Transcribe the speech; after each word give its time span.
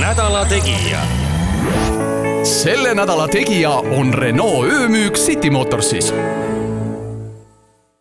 nädala 0.00 0.44
Tegija. 0.44 0.98
selle 2.42 2.94
nädala 2.94 3.28
tegija 3.28 3.70
on 3.70 4.14
Renault 4.14 4.72
öömüük 4.72 5.14
City 5.14 5.50
Motorsis. 5.50 6.14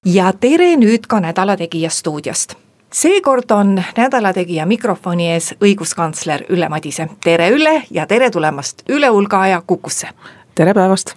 ja 0.05 0.33
tere 0.33 0.75
nüüd 0.75 1.07
ka 1.07 1.19
Nädala 1.19 1.57
Tegija 1.57 1.89
stuudiost 1.89 2.55
seekord 2.93 3.51
on 3.51 3.83
Nädala 3.97 4.33
Tegija 4.33 4.65
mikrofoni 4.65 5.31
ees 5.31 5.53
õiguskantsler 5.63 6.45
Ülle 6.49 6.69
Madise. 6.69 7.09
tere, 7.23 7.49
Ülle 7.49 7.83
ja 7.91 8.07
tere 8.07 8.31
tulemast 8.31 8.83
üle 8.89 9.07
hulga 9.07 9.41
aja 9.41 9.61
Kukusse. 9.67 10.07
tere 10.55 10.73
päevast. 10.73 11.13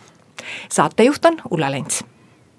saatejuht 0.69 1.25
on 1.25 1.37
Ulla 1.51 1.71
Lents. 1.71 2.05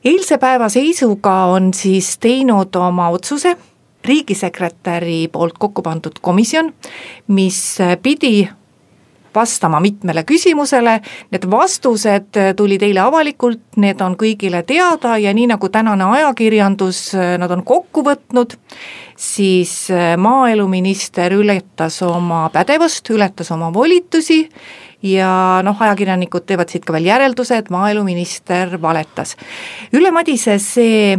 eilse 0.05 0.37
päeva 0.37 0.69
seisuga 0.69 1.45
on 1.45 1.73
siis 1.73 2.17
teinud 2.17 2.75
oma 2.75 3.09
otsuse 3.09 3.57
riigisekretäri 4.05 5.27
poolt 5.31 5.57
kokku 5.59 5.81
pandud 5.85 6.19
komisjon, 6.21 6.73
mis 7.27 7.77
pidi 8.03 8.49
vastama 9.35 9.79
mitmele 9.79 10.23
küsimusele, 10.29 10.99
need 11.33 11.47
vastused 11.49 12.39
tulid 12.57 12.83
eile 12.85 13.01
avalikult, 13.03 13.63
need 13.81 14.01
on 14.05 14.17
kõigile 14.19 14.63
teada 14.67 15.17
ja 15.17 15.33
nii 15.33 15.47
nagu 15.55 15.69
tänane 15.73 16.05
ajakirjandus 16.19 17.01
nad 17.41 17.51
on 17.51 17.63
kokku 17.65 18.03
võtnud, 18.05 18.55
siis 19.17 19.87
maaeluminister 20.17 21.33
ületas 21.33 22.01
oma 22.05 22.45
pädevust, 22.53 23.09
ületas 23.13 23.51
oma 23.55 23.71
volitusi 23.73 24.43
ja 25.03 25.61
noh, 25.65 25.81
ajakirjanikud 25.81 26.45
teevad 26.47 26.71
siit 26.71 26.85
ka 26.85 26.95
veel 26.95 27.09
järelduse, 27.09 27.59
et 27.59 27.69
maaeluminister 27.73 28.77
valetas. 28.81 29.35
Ülle 29.93 30.13
Madise, 30.15 30.59
see 30.61 31.17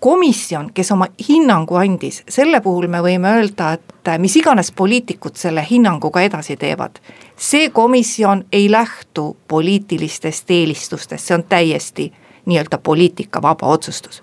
komisjon, 0.00 0.70
kes 0.74 0.92
oma 0.92 1.06
hinnangu 1.28 1.74
andis, 1.74 2.22
selle 2.28 2.60
puhul 2.60 2.86
me 2.88 3.00
võime 3.02 3.32
öelda, 3.38 3.72
et 3.72 4.10
mis 4.18 4.36
iganes 4.36 4.70
poliitikud 4.72 5.36
selle 5.36 5.64
hinnanguga 5.70 6.22
edasi 6.22 6.56
teevad, 6.56 7.00
see 7.36 7.70
komisjon 7.74 8.44
ei 8.52 8.70
lähtu 8.70 9.36
poliitilistest 9.48 10.50
eelistustest, 10.50 11.24
see 11.24 11.34
on 11.34 11.44
täiesti 11.48 12.12
nii-öelda 12.46 12.78
poliitikavaba 12.78 13.66
otsustus. 13.66 14.22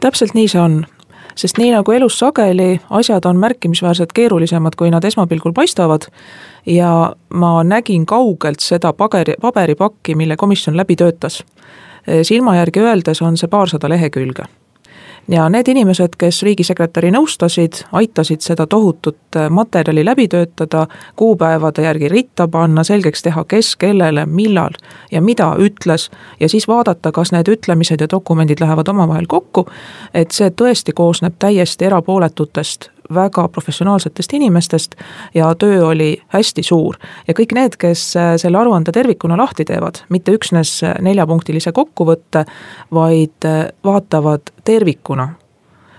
täpselt 0.00 0.34
nii 0.34 0.48
see 0.48 0.60
on, 0.60 0.84
sest 1.34 1.58
nii 1.58 1.72
nagu 1.74 1.92
elus 1.92 2.18
sageli, 2.18 2.80
asjad 2.90 3.24
on 3.24 3.36
märkimisväärselt 3.36 4.12
keerulisemad, 4.12 4.76
kui 4.76 4.90
nad 4.90 5.04
esmapilgul 5.04 5.52
paistavad 5.52 6.06
ja 6.66 7.12
ma 7.28 7.64
nägin 7.64 8.06
kaugelt 8.06 8.60
seda 8.60 8.92
pageri, 8.92 9.34
paberipakki, 9.40 10.14
mille 10.14 10.36
komisjon 10.36 10.76
läbi 10.76 10.96
töötas. 10.96 11.44
silma 12.22 12.56
järgi 12.56 12.80
öeldes 12.80 13.22
on 13.22 13.36
see 13.36 13.48
paarsada 13.48 13.88
lehekülge 13.88 14.46
ja 15.28 15.48
need 15.48 15.68
inimesed, 15.68 16.16
kes 16.18 16.42
riigisekretäri 16.46 17.10
nõustasid, 17.14 17.82
aitasid 17.92 18.44
seda 18.44 18.66
tohutut 18.66 19.36
äh, 19.36 19.50
materjali 19.50 20.04
läbi 20.04 20.28
töötada, 20.28 20.86
kuupäevade 21.16 21.82
järgi 21.82 22.08
ritta 22.08 22.48
panna, 22.48 22.84
selgeks 22.84 23.22
teha, 23.22 23.44
kes 23.44 23.74
kellele, 23.76 24.26
millal 24.26 24.78
ja 25.10 25.22
mida 25.22 25.52
ütles 25.58 26.10
ja 26.40 26.48
siis 26.48 26.68
vaadata, 26.68 27.12
kas 27.12 27.32
need 27.32 27.48
ütlemised 27.48 28.00
ja 28.00 28.10
dokumendid 28.10 28.60
lähevad 28.60 28.88
omavahel 28.88 29.26
kokku, 29.28 29.66
et 30.14 30.30
see 30.30 30.50
tõesti 30.50 30.94
koosneb 30.94 31.38
täiesti 31.38 31.90
erapooletutest 31.90 32.90
väga 33.14 33.48
professionaalsetest 33.48 34.32
inimestest 34.32 34.94
ja 35.34 35.54
töö 35.54 35.86
oli 35.86 36.22
hästi 36.28 36.62
suur. 36.62 36.96
ja 37.28 37.34
kõik 37.34 37.54
need, 37.54 37.76
kes 37.78 38.16
äh, 38.16 38.34
selle 38.36 38.58
aruande 38.58 38.92
tervikuna 38.92 39.36
lahti 39.36 39.64
teevad, 39.64 40.02
mitte 40.08 40.32
üksnes 40.32 40.82
äh, 40.84 40.94
neljapunktilise 41.00 41.72
kokkuvõtte, 41.72 42.44
vaid 42.94 43.44
äh, 43.44 43.66
vaatavad 43.84 44.52
tervikuna 44.64 45.28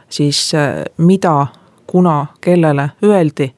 siis 0.09 0.53
mida, 0.97 1.47
kuna, 1.87 2.27
kellele 2.41 2.89
öeldi, 3.03 3.49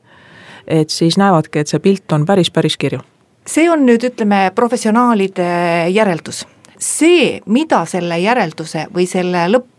et 0.67 0.89
siis 0.89 1.17
näevadki, 1.17 1.59
et 1.59 1.69
see 1.69 1.79
pilt 1.79 2.11
on 2.11 2.25
päris, 2.25 2.49
päris 2.51 2.77
kirju. 2.77 2.99
see 3.45 3.69
on 3.69 3.85
nüüd, 3.85 4.03
ütleme, 4.05 4.51
professionaalide 4.55 5.89
järeldus. 5.89 6.45
see, 6.79 7.41
mida 7.45 7.85
selle 7.85 8.19
järelduse 8.19 8.87
või 8.93 9.05
selle 9.05 9.47
lõpp 9.51 9.78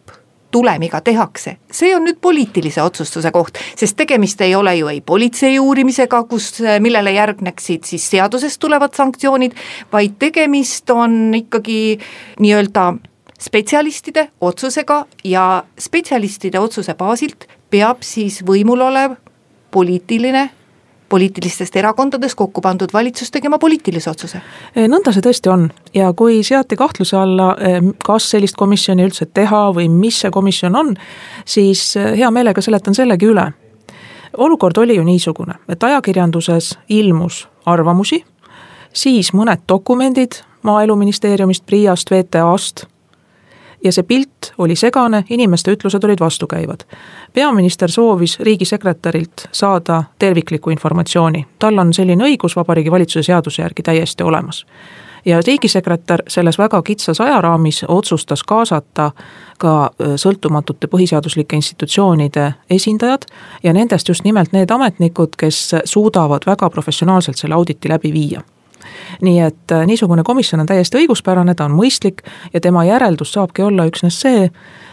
tulemiga 0.50 1.00
tehakse, 1.00 1.56
see 1.71 1.94
on 1.97 2.05
nüüd 2.09 2.19
poliitilise 2.22 2.83
otsustuse 2.83 3.31
koht, 3.34 3.59
sest 3.78 3.97
tegemist 3.97 4.41
ei 4.44 4.55
ole 4.55 4.75
ju 4.78 4.91
ei 4.91 5.00
politsei 5.00 5.59
uurimisega, 5.62 6.22
kus, 6.31 6.53
millele 6.83 7.15
järgneksid 7.15 7.87
siis 7.88 8.09
seadusest 8.11 8.61
tulevad 8.61 8.97
sanktsioonid, 8.97 9.55
vaid 9.93 10.19
tegemist 10.19 10.91
on 10.91 11.34
ikkagi 11.34 11.99
nii-öelda 12.41 12.93
spetsialistide 13.41 14.28
otsusega 14.41 15.05
ja 15.25 15.65
spetsialistide 15.78 16.61
otsuse 16.61 16.94
baasilt 16.94 17.47
peab 17.71 18.03
siis 18.05 18.43
võimul 18.47 18.82
olev 18.84 19.17
poliitiline 19.71 20.50
poliitilistest 21.10 21.76
erakondadest 21.76 22.38
kokku 22.38 22.62
pandud 22.65 22.93
valitsus 22.93 23.31
tegema 23.31 23.59
poliitilise 23.59 24.10
otsuse. 24.10 24.41
Nõnda 24.76 25.12
see 25.15 25.25
tõesti 25.25 25.50
on 25.53 25.66
ja 25.94 26.12
kui 26.16 26.41
seati 26.47 26.78
kahtluse 26.78 27.16
alla, 27.19 27.50
kas 28.06 28.31
sellist 28.34 28.56
komisjoni 28.56 29.04
üldse 29.09 29.26
teha 29.26 29.66
või 29.76 29.88
mis 29.93 30.20
see 30.22 30.31
komisjon 30.31 30.76
on, 30.76 30.94
siis 31.44 31.94
hea 31.97 32.31
meelega 32.31 32.62
seletan 32.62 32.94
sellegi 32.94 33.28
üle. 33.31 33.50
olukord 34.37 34.76
oli 34.78 34.97
ju 34.97 35.03
niisugune, 35.04 35.54
et 35.69 35.82
ajakirjanduses 35.82 36.78
ilmus 36.88 37.49
arvamusi, 37.66 38.25
siis 38.93 39.32
mõned 39.32 39.66
dokumendid 39.69 40.43
maaeluministeeriumist, 40.62 41.66
PRIA-st, 41.66 42.10
VTA-st 42.10 42.87
ja 43.84 43.92
see 43.92 44.02
pilt 44.02 44.52
oli 44.58 44.76
segane, 44.76 45.24
inimeste 45.30 45.72
ütlused 45.72 46.04
olid 46.04 46.20
vastukäivad. 46.20 46.80
peaminister 47.32 47.91
soovis 47.91 48.41
riigisekretärilt 48.41 49.48
saada 49.52 50.04
terviklikku 50.18 50.70
informatsiooni, 50.70 51.46
tal 51.58 51.78
on 51.78 51.92
selline 51.92 52.24
õigus 52.24 52.56
Vabariigi 52.56 52.90
Valitsuse 52.90 53.22
seaduse 53.22 53.62
järgi 53.62 53.82
täiesti 53.82 54.22
olemas. 54.22 54.66
Ja 55.24 55.40
riigisekretär 55.46 56.22
selles 56.28 56.58
väga 56.58 56.82
kitsas 56.82 57.20
ajaraamis 57.20 57.84
otsustas 57.88 58.42
kaasata 58.42 59.10
ka 59.58 59.90
sõltumatute 60.16 60.88
põhiseaduslike 60.88 61.56
institutsioonide 61.56 62.52
esindajad 62.70 63.26
ja 63.62 63.72
nendest 63.72 64.08
just 64.08 64.24
nimelt 64.24 64.52
need 64.52 64.70
ametnikud, 64.70 65.36
kes 65.36 65.74
suudavad 65.84 66.46
väga 66.46 66.70
professionaalselt 66.70 67.36
selle 67.36 67.54
auditi 67.54 67.88
läbi 67.88 68.12
viia 68.12 68.40
nii 69.22 69.40
et 69.40 69.72
äh, 69.72 69.86
niisugune 69.86 70.22
komisjon 70.22 70.60
on 70.60 70.66
täiesti 70.66 71.02
õiguspärane, 71.02 71.54
ta 71.54 71.68
on 71.68 71.76
mõistlik 71.78 72.22
ja 72.54 72.60
tema 72.60 72.84
järeldus 72.84 73.32
saabki 73.32 73.62
olla 73.62 73.86
üksnes 73.90 74.20
see, 74.20 74.50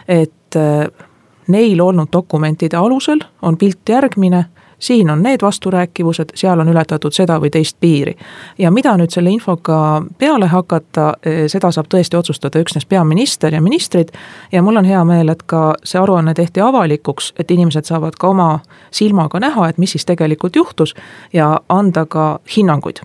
et 0.07 0.55
äh, 0.55 1.07
neil 1.47 1.81
olnud 1.81 2.07
dokumentide 2.13 2.77
alusel 2.77 3.19
on 3.41 3.57
pilt 3.57 3.89
järgmine, 3.89 4.45
siin 4.79 5.09
on 5.09 5.23
need 5.23 5.41
vasturääkivused, 5.41 6.29
seal 6.35 6.59
on 6.59 6.69
ületatud 6.69 7.13
seda 7.13 7.39
või 7.41 7.49
teist 7.49 7.77
piiri. 7.79 8.15
ja 8.57 8.71
mida 8.71 8.97
nüüd 8.97 9.09
selle 9.09 9.29
infoga 9.29 10.03
peale 10.17 10.47
hakata, 10.47 11.07
äh, 11.09 11.45
seda 11.47 11.71
saab 11.71 11.89
tõesti 11.93 12.17
otsustada 12.17 12.59
üksnes 12.59 12.85
peaminister 12.85 13.53
ja 13.53 13.61
ministrid 13.61 14.13
ja 14.51 14.61
mul 14.61 14.77
on 14.77 14.85
hea 14.85 15.03
meel, 15.03 15.29
et 15.29 15.43
ka 15.43 15.73
see 15.83 16.01
aruanne 16.01 16.33
tehti 16.33 16.61
avalikuks, 16.61 17.33
et 17.39 17.51
inimesed 17.51 17.85
saavad 17.85 18.15
ka 18.19 18.27
oma 18.27 18.59
silmaga 18.91 19.39
näha, 19.39 19.69
et 19.69 19.77
mis 19.77 19.91
siis 19.91 20.05
tegelikult 20.05 20.55
juhtus 20.55 20.95
ja 21.33 21.59
anda 21.69 22.05
ka 22.05 22.39
hinnanguid 22.57 23.01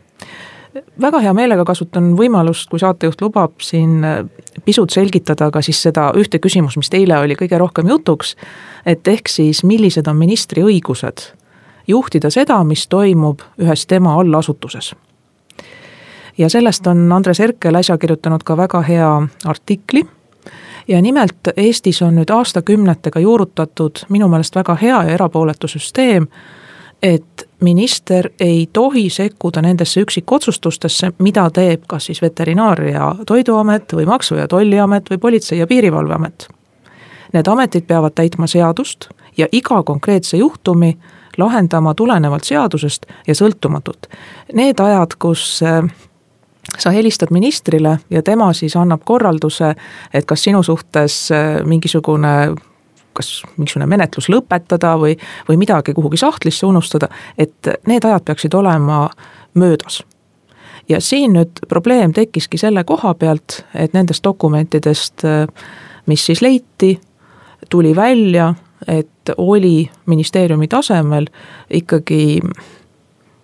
väga 1.01 1.21
hea 1.21 1.33
meelega 1.35 1.65
kasutan 1.65 2.13
võimalust, 2.17 2.69
kui 2.71 2.81
saatejuht 2.81 3.21
lubab 3.21 3.61
siin 3.65 4.05
äh, 4.05 4.25
pisut 4.65 4.91
selgitada 4.91 5.51
ka 5.51 5.63
siis 5.63 5.83
seda 5.83 6.11
ühte 6.19 6.41
küsimust, 6.43 6.79
mis 6.81 6.91
teile 6.91 7.19
oli 7.19 7.37
kõige 7.39 7.59
rohkem 7.59 7.89
jutuks. 7.89 8.37
et 8.87 9.09
ehk 9.09 9.29
siis, 9.29 9.65
millised 9.65 10.07
on 10.07 10.17
ministri 10.17 10.63
õigused 10.63 11.33
juhtida 11.89 12.31
seda, 12.31 12.65
mis 12.65 12.87
toimub 12.89 13.43
ühes 13.59 13.87
tema 13.87 14.15
allasutuses. 14.21 14.95
ja 16.39 16.49
sellest 16.49 16.87
on 16.87 17.13
Andres 17.13 17.39
Herkel 17.39 17.75
äsja 17.75 17.99
kirjutanud 17.99 18.43
ka 18.43 18.57
väga 18.57 18.83
hea 18.83 19.13
artikli 19.45 20.07
ja 20.89 21.03
nimelt 21.03 21.53
Eestis 21.57 22.03
on 22.03 22.17
nüüd 22.17 22.31
aastakümnetega 22.31 23.21
juurutatud 23.21 24.07
minu 24.09 24.29
meelest 24.29 24.55
väga 24.55 24.75
hea 24.75 25.03
ja 25.03 25.15
erapooletu 25.15 25.69
süsteem 25.69 26.27
et 27.03 27.49
minister 27.63 28.29
ei 28.41 28.69
tohi 28.73 29.09
sekkuda 29.11 29.63
nendesse 29.63 30.01
üksikotsustustesse, 30.01 31.13
mida 31.19 31.51
teeb 31.51 31.87
kas 31.89 32.05
siis 32.11 32.23
Veterinaar- 32.23 32.85
ja 32.93 33.15
Toiduamet 33.27 33.93
või 33.93 34.07
Maksu- 34.07 34.39
ja 34.39 34.49
Tolliamet 34.49 35.11
või 35.11 35.19
Politsei- 35.19 35.59
ja 35.59 35.67
Piirivalveamet. 35.67 36.49
Need 37.33 37.47
ametid 37.49 37.87
peavad 37.87 38.13
täitma 38.15 38.47
seadust 38.47 39.09
ja 39.37 39.47
iga 39.53 39.83
konkreetse 39.83 40.37
juhtumi 40.37 40.99
lahendama 41.39 41.95
tulenevalt 41.95 42.45
seadusest 42.45 43.07
ja 43.27 43.35
sõltumatult. 43.35 44.07
Need 44.53 44.81
ajad, 44.81 45.17
kus 45.19 45.63
äh, 45.63 45.81
sa 46.79 46.91
helistad 46.91 47.31
ministrile 47.31 47.99
ja 48.11 48.23
tema 48.23 48.53
siis 48.53 48.77
annab 48.77 49.01
korralduse, 49.05 49.75
et 50.15 50.27
kas 50.27 50.45
sinu 50.45 50.63
suhtes 50.63 51.31
äh, 51.33 51.65
mingisugune 51.65 52.55
kas 53.13 53.43
mingisugune 53.57 53.89
menetlus 53.91 54.29
lõpetada 54.33 54.95
või, 55.01 55.17
või 55.49 55.59
midagi 55.61 55.95
kuhugi 55.95 56.21
sahtlisse 56.21 56.67
unustada, 56.67 57.09
et 57.39 57.71
need 57.87 58.05
ajad 58.05 58.25
peaksid 58.25 58.55
olema 58.55 59.09
möödas. 59.55 60.03
ja 60.89 61.01
siin 61.01 61.33
nüüd 61.33 61.63
probleem 61.69 62.13
tekkiski 62.13 62.59
selle 62.59 62.85
koha 62.85 63.15
pealt, 63.15 63.65
et 63.75 63.93
nendest 63.93 64.25
dokumentidest, 64.25 65.23
mis 66.07 66.27
siis 66.27 66.43
leiti, 66.43 67.01
tuli 67.71 67.97
välja, 67.97 68.55
et 68.87 69.31
oli 69.37 69.91
ministeeriumi 70.07 70.69
tasemel 70.69 71.27
ikkagi 71.71 72.41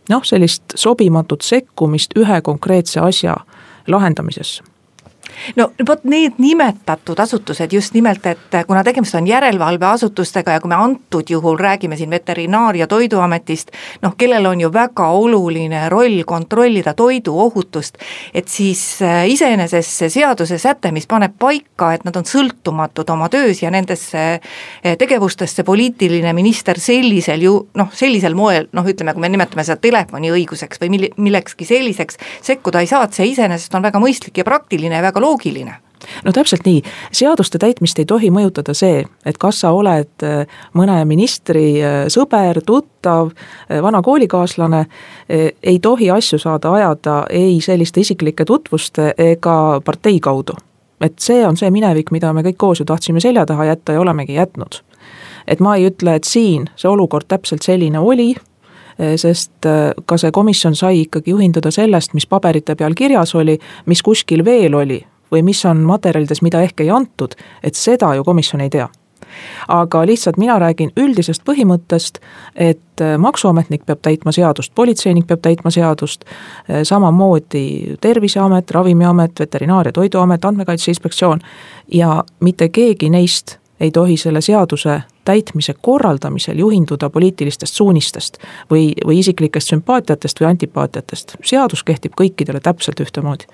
noh, 0.09 0.25
sellist 0.25 0.75
sobimatut 0.75 1.43
sekkumist 1.43 2.17
ühe 2.19 2.41
konkreetse 2.43 3.01
asja 3.01 3.37
lahendamisesse 3.87 4.65
no 5.57 5.71
vot 5.87 6.05
need 6.05 6.39
nimetatud 6.39 7.19
asutused 7.21 7.73
just 7.73 7.95
nimelt, 7.95 8.27
et 8.27 8.59
kuna 8.67 8.83
tegemist 8.85 9.15
on 9.15 9.27
järelevalveasutustega 9.27 10.57
ja 10.57 10.61
kui 10.61 10.69
me 10.69 10.79
antud 10.79 11.31
juhul 11.31 11.59
räägime 11.59 11.97
siin 11.97 12.11
Veterinaar- 12.11 12.77
ja 12.77 12.87
Toiduametist, 12.87 13.71
noh, 14.03 14.15
kellel 14.17 14.47
on 14.47 14.61
ju 14.61 14.73
väga 14.73 15.09
oluline 15.09 15.89
roll 15.89 16.23
kontrollida 16.27 16.95
toiduohutust, 16.95 17.99
et 18.35 18.49
siis 18.49 19.03
äh, 19.03 19.29
iseenesest 19.29 20.03
see 20.03 20.11
seaduse 20.11 20.59
säte, 20.59 20.93
mis 20.93 21.07
paneb 21.07 21.35
paika, 21.39 21.93
et 21.95 22.05
nad 22.05 22.17
on 22.17 22.27
sõltumatud 22.29 23.11
oma 23.13 23.29
töös 23.33 23.63
ja 23.63 23.71
nendesse 23.71 24.25
äh, 24.39 24.97
tegevustesse 24.99 25.65
poliitiline 25.65 26.33
minister 26.33 26.81
sellisel 26.81 27.43
ju 27.43 27.55
noh, 27.79 27.93
sellisel 27.93 28.35
moel 28.39 28.69
noh, 28.73 28.87
ütleme, 28.87 29.15
kui 29.15 29.25
me 29.25 29.33
nimetame 29.33 29.65
seda 29.67 29.81
telefoniõiguseks 29.83 30.83
või 30.83 30.93
mille, 30.95 31.13
millekski 31.17 31.67
selliseks 31.69 32.19
sekkuda 32.43 32.83
ei 32.83 32.91
saa, 32.91 33.05
et 33.07 33.17
see 33.17 33.31
iseenesest 33.33 33.75
on 33.75 33.85
väga 33.85 34.01
mõistlik 34.03 34.39
ja 34.39 34.47
praktiline 34.47 34.99
ja 34.99 35.05
väga 35.05 35.18
loogiline 35.21 35.75
no 36.25 36.33
täpselt 36.33 36.67
nii, 36.67 36.83
seaduste 37.13 37.59
täitmist 37.59 37.99
ei 37.99 38.07
tohi 38.09 38.31
mõjutada 38.35 38.75
see, 38.77 39.03
et 39.27 39.39
kas 39.39 39.61
sa 39.63 39.73
oled 39.77 40.25
äh, 40.27 40.61
mõne 40.79 40.99
ministri 41.09 41.81
äh, 41.83 41.99
sõber, 42.13 42.63
tuttav, 42.67 43.33
äh, 43.69 43.83
vana 43.83 44.03
koolikaaslane, 44.03 44.85
ei 45.29 45.79
tohi 45.83 46.11
asju 46.11 46.39
saada 46.41 46.73
ajada 46.73 47.19
ei 47.31 47.61
selliste 47.61 48.01
isiklike 48.01 48.45
tutvuste 48.49 49.13
ega 49.19 49.81
partei 49.85 50.21
kaudu. 50.21 50.57
et 51.01 51.19
see 51.19 51.47
on 51.47 51.57
see 51.57 51.71
minevik, 51.71 52.11
mida 52.11 52.33
me 52.33 52.43
kõik 52.43 52.57
koos 52.59 52.81
ju 52.81 52.85
tahtsime 52.85 53.21
selja 53.21 53.47
taha 53.47 53.65
jätta 53.65 53.93
ja 53.93 54.01
olemegi 54.01 54.35
jätnud. 54.35 54.83
et 55.47 55.61
ma 55.61 55.77
ei 55.77 55.91
ütle, 55.91 56.15
et 56.15 56.25
siin 56.25 56.71
see 56.77 56.89
olukord 56.89 57.27
täpselt 57.29 57.63
selline 57.63 57.99
oli, 57.99 58.35
sest 58.99 59.67
ka 60.07 60.17
see 60.19 60.31
komisjon 60.35 60.75
sai 60.77 61.05
ikkagi 61.05 61.31
juhinduda 61.31 61.71
sellest, 61.71 62.15
mis 62.19 62.27
paberite 62.27 62.75
peal 62.75 62.97
kirjas 62.99 63.35
oli, 63.39 63.59
mis 63.87 64.03
kuskil 64.03 64.45
veel 64.45 64.75
oli 64.75 64.99
või 65.33 65.43
mis 65.45 65.65
on 65.69 65.85
materjalides, 65.87 66.43
mida 66.43 66.63
ehk 66.65 66.81
ei 66.81 66.91
antud, 66.91 67.37
et 67.63 67.77
seda 67.77 68.15
ju 68.17 68.25
komisjon 68.25 68.65
ei 68.65 68.71
tea. 68.73 68.89
Aga 69.69 70.07
lihtsalt 70.07 70.39
mina 70.41 70.57
räägin 70.59 70.91
üldisest 70.97 71.45
põhimõttest, 71.47 72.19
et 72.57 73.03
äh, 73.05 73.17
maksuametnik 73.21 73.85
peab 73.87 74.01
täitma 74.03 74.33
seadust, 74.33 74.73
politseinik 74.75 75.27
peab 75.29 75.43
täitma 75.45 75.71
seadust, 75.71 76.25
samamoodi 76.83 77.97
Terviseamet, 78.01 78.71
Ravimiamet, 78.71 79.41
Veterinaar- 79.41 79.87
ja 79.87 79.93
Toiduamet, 79.93 80.45
Andmekaitse 80.45 80.91
Inspektsioon 80.91 81.45
ja 81.93 82.25
mitte 82.41 82.69
keegi 82.69 83.11
neist 83.11 83.59
ei 83.81 83.91
tohi 83.91 84.17
selle 84.17 84.41
seaduse 84.41 85.03
täitmise 85.25 85.75
korraldamisel 85.83 86.59
juhinduda 86.59 87.11
poliitilistest 87.11 87.75
suunistest 87.75 88.39
või, 88.71 88.93
või 89.07 89.19
isiklikest 89.19 89.69
sümpaatiatest 89.69 90.41
või 90.41 90.49
antipaatiatest. 90.49 91.37
seadus 91.45 91.85
kehtib 91.85 92.17
kõikidele 92.21 92.61
täpselt 92.65 93.01
ühtemoodi. 93.01 93.45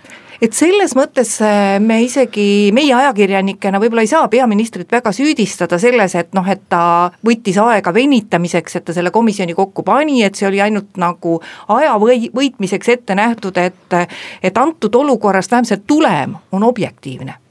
et 0.43 0.53
selles 0.53 0.94
mõttes 0.94 1.35
äh, 1.43 1.81
me 1.81 2.03
isegi, 2.03 2.71
meie 2.73 2.94
ajakirjanikena 2.94 3.81
võib-olla 3.81 4.06
ei 4.06 4.12
saa 4.12 4.29
peaministrit 4.29 4.93
väga 4.93 5.12
süüdistada 5.12 5.79
selles, 5.79 6.15
et 6.15 6.32
noh, 6.32 6.49
et 6.49 6.62
ta 6.69 7.11
võttis 7.26 7.59
aega 7.59 7.94
venitamiseks, 7.94 8.76
et 8.76 8.85
ta 8.85 8.94
selle 8.94 9.11
komisjoni 9.11 9.55
kokku 9.55 9.82
pani, 9.82 10.23
et 10.23 10.35
see 10.35 10.49
oli 10.49 10.62
ainult 10.62 10.97
nagu 10.97 11.41
aja 11.69 11.99
või 11.99 12.31
võitmiseks 12.35 12.88
ette 12.99 13.15
nähtud, 13.19 13.59
et 13.59 13.99
et 14.43 14.59
antud 14.59 14.94
olukorrast 14.94 15.50
vähemalt 15.50 15.69
see 15.69 15.82
tulem 15.87 16.38
on 16.53 16.62
objektiivne 16.62 17.44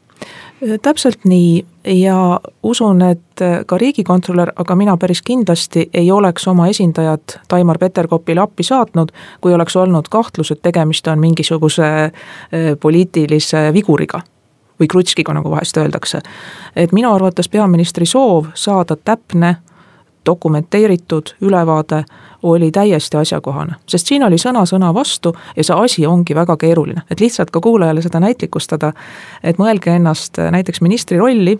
täpselt 0.81 1.25
nii 1.25 1.65
ja 1.85 2.39
usun, 2.63 3.01
et 3.01 3.43
ka 3.65 3.77
riigikontrolör, 3.77 4.51
aga 4.55 4.75
mina 4.75 4.97
päris 4.97 5.21
kindlasti 5.21 5.89
ei 5.93 6.11
oleks 6.11 6.47
oma 6.47 6.67
esindajat 6.67 7.39
Taimar 7.47 7.77
Peterkopile 7.77 8.41
appi 8.41 8.63
saatnud, 8.63 9.11
kui 9.41 9.53
oleks 9.53 9.75
olnud 9.75 10.07
kahtlus, 10.09 10.51
et 10.51 10.61
tegemist 10.61 11.07
on 11.07 11.19
mingisuguse 11.19 11.89
eh, 12.05 12.11
poliitilise 12.79 13.69
viguriga 13.73 14.21
või 14.79 14.87
krutskiga, 14.89 15.33
nagu 15.33 15.51
vahest 15.51 15.77
öeldakse. 15.77 16.21
et 16.75 16.91
minu 16.91 17.13
arvates 17.13 17.49
peaministri 17.49 18.05
soov 18.05 18.45
saada 18.53 18.95
täpne 18.95 19.55
dokumenteeritud 20.25 21.35
ülevaade 21.41 22.03
oli 22.43 22.71
täiesti 22.71 23.17
asjakohane, 23.17 23.75
sest 23.87 24.07
siin 24.07 24.23
oli 24.23 24.37
sõna 24.41 24.65
sõna 24.67 24.93
vastu 24.93 25.33
ja 25.55 25.63
see 25.63 25.75
asi 25.75 26.05
ongi 26.07 26.35
väga 26.35 26.57
keeruline, 26.57 27.05
et 27.11 27.23
lihtsalt 27.23 27.51
ka 27.51 27.61
kuulajale 27.63 28.01
seda 28.01 28.19
näitlikustada, 28.23 28.93
et 29.43 29.61
mõelge 29.61 29.95
ennast 29.95 30.39
näiteks 30.51 30.81
ministri 30.81 31.19
rolli 31.19 31.57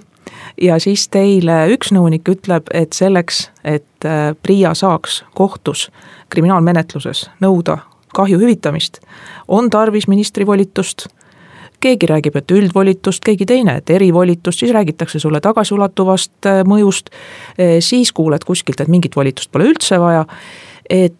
ja 0.61 0.79
siis 0.79 1.07
teile 1.07 1.63
üks 1.73 1.93
nõunik 1.95 2.27
ütleb, 2.29 2.67
et 2.73 2.93
selleks, 2.93 3.47
et 3.63 4.05
äh, 4.05 4.35
PRIA 4.43 4.73
saaks 4.75 5.23
kohtus 5.35 5.89
kriminaalmenetluses 6.29 7.29
nõuda 7.43 7.79
kahju 8.13 8.39
hüvitamist, 8.39 8.99
on 9.47 9.69
tarvis 9.69 10.07
ministri 10.07 10.45
volitust 10.45 11.07
keegi 11.83 12.09
räägib, 12.09 12.37
et 12.39 12.51
üldvolitust, 12.55 13.23
keegi 13.25 13.47
teine, 13.49 13.77
et 13.81 13.89
erivolitust, 13.93 14.63
siis 14.63 14.71
räägitakse 14.75 15.19
sulle 15.19 15.41
tagasiulatuvast 15.43 16.49
äh, 16.49 16.61
mõjust, 16.67 17.11
äh, 17.57 17.77
siis 17.83 18.13
kuuled 18.15 18.45
kuskilt, 18.47 18.81
et 18.81 18.91
mingit 18.91 19.15
volitust 19.15 19.51
pole 19.51 19.67
üldse 19.71 19.99
vaja, 20.01 20.25
et 20.89 21.19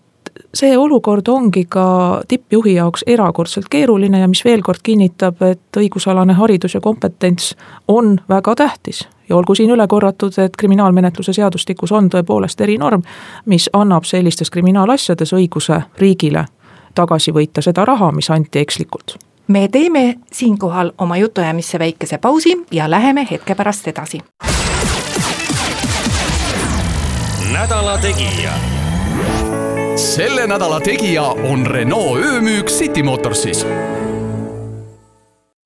see 0.54 0.78
olukord 0.78 1.28
ongi 1.28 1.66
ka 1.70 1.86
tippjuhi 2.28 2.76
jaoks 2.76 3.04
erakordselt 3.08 3.70
keeruline 3.70 4.20
ja 4.20 4.28
mis 4.28 4.44
veel 4.46 4.62
kord 4.66 4.82
kinnitab, 4.84 5.42
et 5.42 5.78
õigusalane 5.78 6.34
haridus 6.38 6.78
ja 6.78 6.82
kompetents 6.82 7.54
on 7.88 8.18
väga 8.30 8.56
tähtis. 8.56 9.08
ja 9.30 9.36
olgu 9.36 9.56
siin 9.56 9.72
üle 9.72 9.88
korratud, 9.88 10.34
et 10.38 10.58
kriminaalmenetluse 10.58 11.34
seadustikus 11.34 11.92
on 11.92 12.10
tõepoolest 12.10 12.62
erinorm, 12.62 13.02
mis 13.46 13.70
annab 13.74 14.04
sellistes 14.04 14.50
kriminaalasjades 14.50 15.34
õiguse 15.34 15.82
riigile 15.98 16.46
tagasi 16.96 17.32
võita 17.32 17.62
seda 17.62 17.86
raha, 17.86 18.12
mis 18.12 18.30
anti 18.30 18.60
ekslikult 18.60 19.18
me 19.48 19.68
teeme 19.68 20.16
siinkohal 20.32 20.92
oma 20.98 21.18
jutuajamisse 21.18 21.80
väikese 21.80 22.18
pausi 22.18 22.66
ja 22.72 22.92
läheme 22.92 23.28
hetke 23.32 23.56
pärast 23.56 23.88
edasi. 23.88 24.20
nädala 27.54 27.98
Tegija. 27.98 28.52
selle 29.96 30.48
nädala 30.48 30.80
tegija 30.82 31.24
on 31.24 31.66
Renault 31.66 32.26
öömüük 32.26 32.68
City 32.68 33.04
Motorsis 33.04 33.66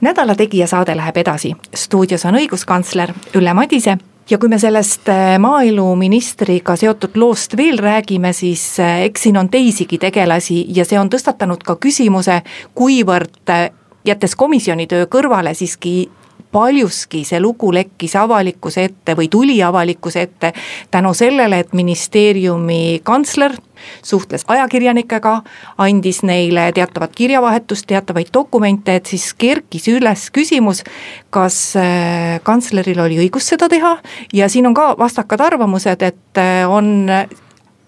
nädala 0.02 0.36
Tegija 0.36 0.68
saade 0.68 0.98
läheb 0.98 1.18
edasi, 1.18 1.56
stuudios 1.76 2.26
on 2.26 2.36
õiguskantsler 2.36 3.14
Ülle 3.36 3.54
Madise 3.54 3.98
ja 4.30 4.38
kui 4.38 4.50
me 4.50 4.60
sellest 4.60 5.10
äh, 5.10 5.38
maaeluministriga 5.40 6.76
seotud 6.76 7.16
loost 7.16 7.58
veel 7.58 7.80
räägime, 7.80 8.34
siis 8.34 8.80
äh, 8.80 9.02
eks 9.08 9.28
siin 9.28 9.38
on 9.38 9.50
teisigi 9.50 9.98
tegelasi 9.98 10.66
ja 10.76 10.86
see 10.86 11.00
on 11.00 11.12
tõstatanud 11.14 11.64
ka 11.64 11.78
küsimuse, 11.82 12.42
kuivõrd 12.76 13.54
äh, 13.54 13.70
jättes 14.08 14.36
komisjoni 14.36 14.88
töö 14.88 15.08
kõrvale 15.12 15.54
siiski 15.56 16.10
paljuski 16.52 17.24
see 17.28 17.40
lugu 17.42 17.72
lekkis 17.74 18.16
avalikkuse 18.16 18.84
ette 18.90 19.16
või 19.18 19.30
tuli 19.32 19.58
avalikkuse 19.64 20.22
ette 20.22 20.54
tänu 20.92 21.14
sellele, 21.14 21.60
et 21.60 21.74
ministeeriumi 21.74 23.02
kantsler 23.04 23.56
suhtles 24.04 24.46
ajakirjanikega, 24.48 25.42
andis 25.78 26.24
neile 26.26 26.72
teatavat 26.74 27.16
kirjavahetust, 27.16 27.86
teatavaid 27.88 28.32
dokumente, 28.34 28.96
et 28.96 29.06
siis 29.06 29.34
kerkis 29.38 29.88
üles 29.92 30.30
küsimus, 30.34 30.84
kas 31.30 31.60
äh, 31.78 32.40
kantsleril 32.44 33.00
oli 33.06 33.20
õigus 33.28 33.52
seda 33.54 33.70
teha. 33.70 33.98
Ja 34.34 34.50
siin 34.50 34.68
on 34.68 34.74
ka 34.78 34.94
vastakad 35.00 35.46
arvamused, 35.46 36.02
et 36.02 36.42
äh, 36.42 36.66
on 36.70 37.10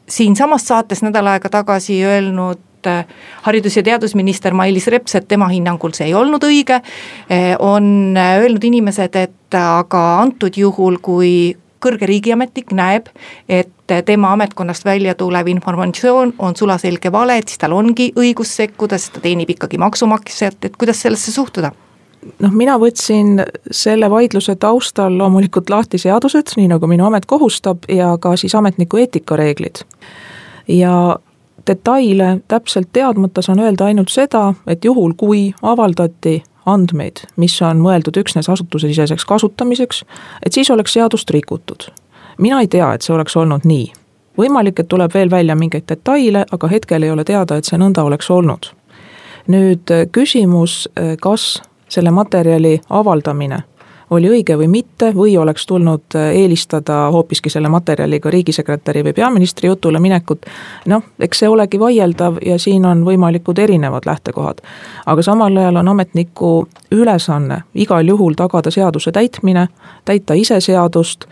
siinsamas 0.10 0.68
saates 0.68 1.04
nädal 1.06 1.28
aega 1.28 1.50
tagasi 1.50 2.04
öelnud 2.06 2.69
äh, 2.88 3.06
haridus- 3.48 3.76
ja 3.76 3.84
teadusminister 3.84 4.54
Mailis 4.54 4.88
Reps, 4.88 5.16
et 5.16 5.28
tema 5.28 5.48
hinnangul 5.48 5.94
see 5.94 6.08
ei 6.08 6.14
olnud 6.14 6.44
õige. 6.44 6.82
on 7.60 8.18
öelnud 8.18 8.64
inimesed, 8.64 9.16
et 9.16 9.56
aga 9.56 10.22
antud 10.22 10.58
juhul, 10.58 10.98
kui 11.02 11.56
kõrge 11.84 12.08
riigiametnik 12.10 12.72
näeb, 12.76 13.10
et 13.50 13.94
tema 14.06 14.34
ametkonnast 14.36 14.86
välja 14.86 15.16
tulev 15.16 15.48
informatsioon 15.48 16.34
on 16.40 16.56
sulaselge 16.56 17.12
vale, 17.12 17.38
et 17.40 17.48
siis 17.48 17.62
tal 17.62 17.74
ongi 17.74 18.12
õigus 18.20 18.56
sekkuda, 18.60 18.98
sest 18.98 19.18
ta 19.18 19.24
teenib 19.24 19.50
ikkagi 19.56 19.80
maksumaksjat, 19.82 20.66
et 20.66 20.78
kuidas 20.78 21.02
sellesse 21.06 21.32
suhtuda? 21.36 21.72
noh, 22.44 22.52
mina 22.52 22.76
võtsin 22.76 23.40
selle 23.72 24.10
vaidluse 24.12 24.58
taustal 24.60 25.14
loomulikult 25.18 25.70
lahti 25.72 25.98
seadused, 26.02 26.52
nii 26.60 26.68
nagu 26.68 26.88
minu 26.92 27.08
amet 27.08 27.26
kohustab, 27.30 27.88
ja 27.88 28.12
ka 28.22 28.36
siis 28.40 28.56
ametniku 28.60 29.00
eetikareeglid 29.00 29.86
ja 30.68 30.94
detaile 31.70 32.40
täpselt 32.48 32.90
teadmata 32.94 33.42
saan 33.46 33.60
öelda 33.60 33.86
ainult 33.86 34.10
seda, 34.10 34.54
et 34.68 34.86
juhul, 34.86 35.14
kui 35.18 35.54
avaldati 35.62 36.42
andmeid, 36.66 37.24
mis 37.38 37.56
on 37.66 37.82
mõeldud 37.84 38.18
üksnes 38.22 38.50
asutusesiseseks 38.50 39.26
kasutamiseks, 39.26 40.04
et 40.46 40.54
siis 40.54 40.72
oleks 40.72 40.94
seadust 40.94 41.30
rikutud. 41.30 41.90
mina 42.38 42.62
ei 42.62 42.68
tea, 42.68 42.94
et 42.94 43.02
see 43.02 43.14
oleks 43.14 43.38
olnud 43.38 43.66
nii. 43.66 43.92
võimalik, 44.38 44.80
et 44.80 44.88
tuleb 44.88 45.14
veel 45.14 45.32
välja 45.32 45.56
mingeid 45.56 45.88
detaile, 45.90 46.46
aga 46.52 46.68
hetkel 46.68 47.04
ei 47.04 47.12
ole 47.12 47.24
teada, 47.24 47.58
et 47.58 47.66
see 47.66 47.78
nõnda 47.78 48.04
oleks 48.04 48.30
olnud. 48.32 48.72
nüüd 49.48 49.92
küsimus, 50.12 50.90
kas 51.22 51.62
selle 51.90 52.12
materjali 52.12 52.82
avaldamine 52.90 53.64
oli 54.10 54.30
õige 54.30 54.58
või 54.58 54.68
mitte 54.68 55.12
või 55.16 55.38
oleks 55.38 55.66
tulnud 55.66 56.16
äh, 56.16 56.32
eelistada 56.42 57.10
hoopiski 57.12 57.50
selle 57.50 57.70
materjaliga 57.70 58.30
riigisekretäri 58.30 59.04
või 59.04 59.14
peaministri 59.14 59.68
jutule 59.68 60.00
minekut. 60.00 60.46
noh, 60.86 61.04
eks 61.20 61.40
see 61.40 61.50
olegi 61.50 61.80
vaieldav 61.80 62.38
ja 62.46 62.60
siin 62.60 62.86
on 62.86 63.06
võimalikud 63.06 63.60
erinevad 63.60 64.06
lähtekohad. 64.06 64.62
aga 65.06 65.22
samal 65.22 65.58
ajal 65.58 65.76
on 65.76 65.88
ametniku 65.88 66.68
ülesanne 66.92 67.62
igal 67.76 68.08
juhul 68.08 68.34
tagada 68.34 68.72
seaduse 68.72 69.12
täitmine, 69.12 69.68
täita 70.06 70.34
ise 70.34 70.62
seadust 70.62 71.26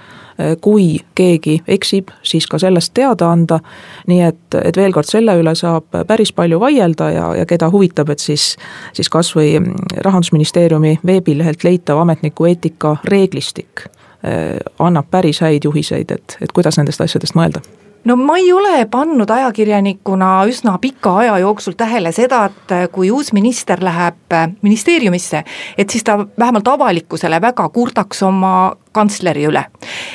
kui 0.61 0.99
keegi 1.15 1.61
eksib, 1.67 2.11
siis 2.21 2.45
ka 2.47 2.59
sellest 2.61 2.93
teada 2.93 3.31
anda. 3.31 3.59
nii 4.07 4.21
et, 4.21 4.57
et 4.61 4.77
veel 4.77 4.93
kord, 4.93 5.09
selle 5.09 5.33
üle 5.39 5.55
saab 5.55 5.97
päris 6.07 6.33
palju 6.33 6.59
vaielda 6.59 7.09
ja, 7.11 7.25
ja 7.39 7.45
keda 7.49 7.71
huvitab, 7.73 8.09
et 8.13 8.21
siis, 8.21 8.55
siis 8.93 9.09
kasvõi 9.09 9.57
rahandusministeeriumi 10.05 10.99
veebilehelt 11.05 11.63
leitav 11.63 12.03
ametniku 12.03 12.45
eetika 12.45 12.97
reeglistik 13.03 13.87
äh, 13.87 14.57
annab 14.79 15.09
päris 15.11 15.41
häid 15.41 15.65
juhiseid, 15.65 16.11
et, 16.11 16.37
et 16.41 16.53
kuidas 16.53 16.77
nendest 16.77 17.01
asjadest 17.01 17.37
mõelda 17.37 17.65
no 18.07 18.15
ma 18.15 18.37
ei 18.39 18.51
ole 18.55 18.85
pannud 18.91 19.29
ajakirjanikuna 19.29 20.31
üsna 20.49 20.77
pika 20.81 21.17
aja 21.23 21.37
jooksul 21.43 21.75
tähele 21.77 22.11
seda, 22.15 22.45
et 22.47 22.91
kui 22.91 23.11
uus 23.11 23.33
minister 23.35 23.81
läheb 23.83 24.35
ministeeriumisse, 24.63 25.43
et 25.77 25.89
siis 25.89 26.05
ta 26.07 26.17
vähemalt 26.39 26.67
avalikkusele 26.71 27.41
väga 27.43 27.67
kurdaks 27.69 28.23
oma 28.23 28.53
kantsleri 28.95 29.47
üle. 29.51 29.65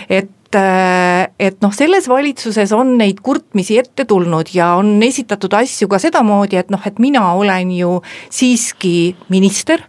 et 0.08 0.30
et 0.52 1.62
noh, 1.64 1.72
selles 1.72 2.04
valitsuses 2.08 2.74
on 2.76 2.98
neid 2.98 3.22
kurtmisi 3.24 3.78
ette 3.80 4.04
tulnud 4.04 4.50
ja 4.52 4.74
on 4.76 4.98
esitatud 5.02 5.54
asju 5.56 5.88
ka 5.88 5.96
sedamoodi, 6.02 6.58
et 6.60 6.68
noh, 6.68 6.82
et 6.84 6.98
mina 7.00 7.22
olen 7.32 7.70
ju 7.72 7.94
siiski 8.28 9.16
minister, 9.32 9.80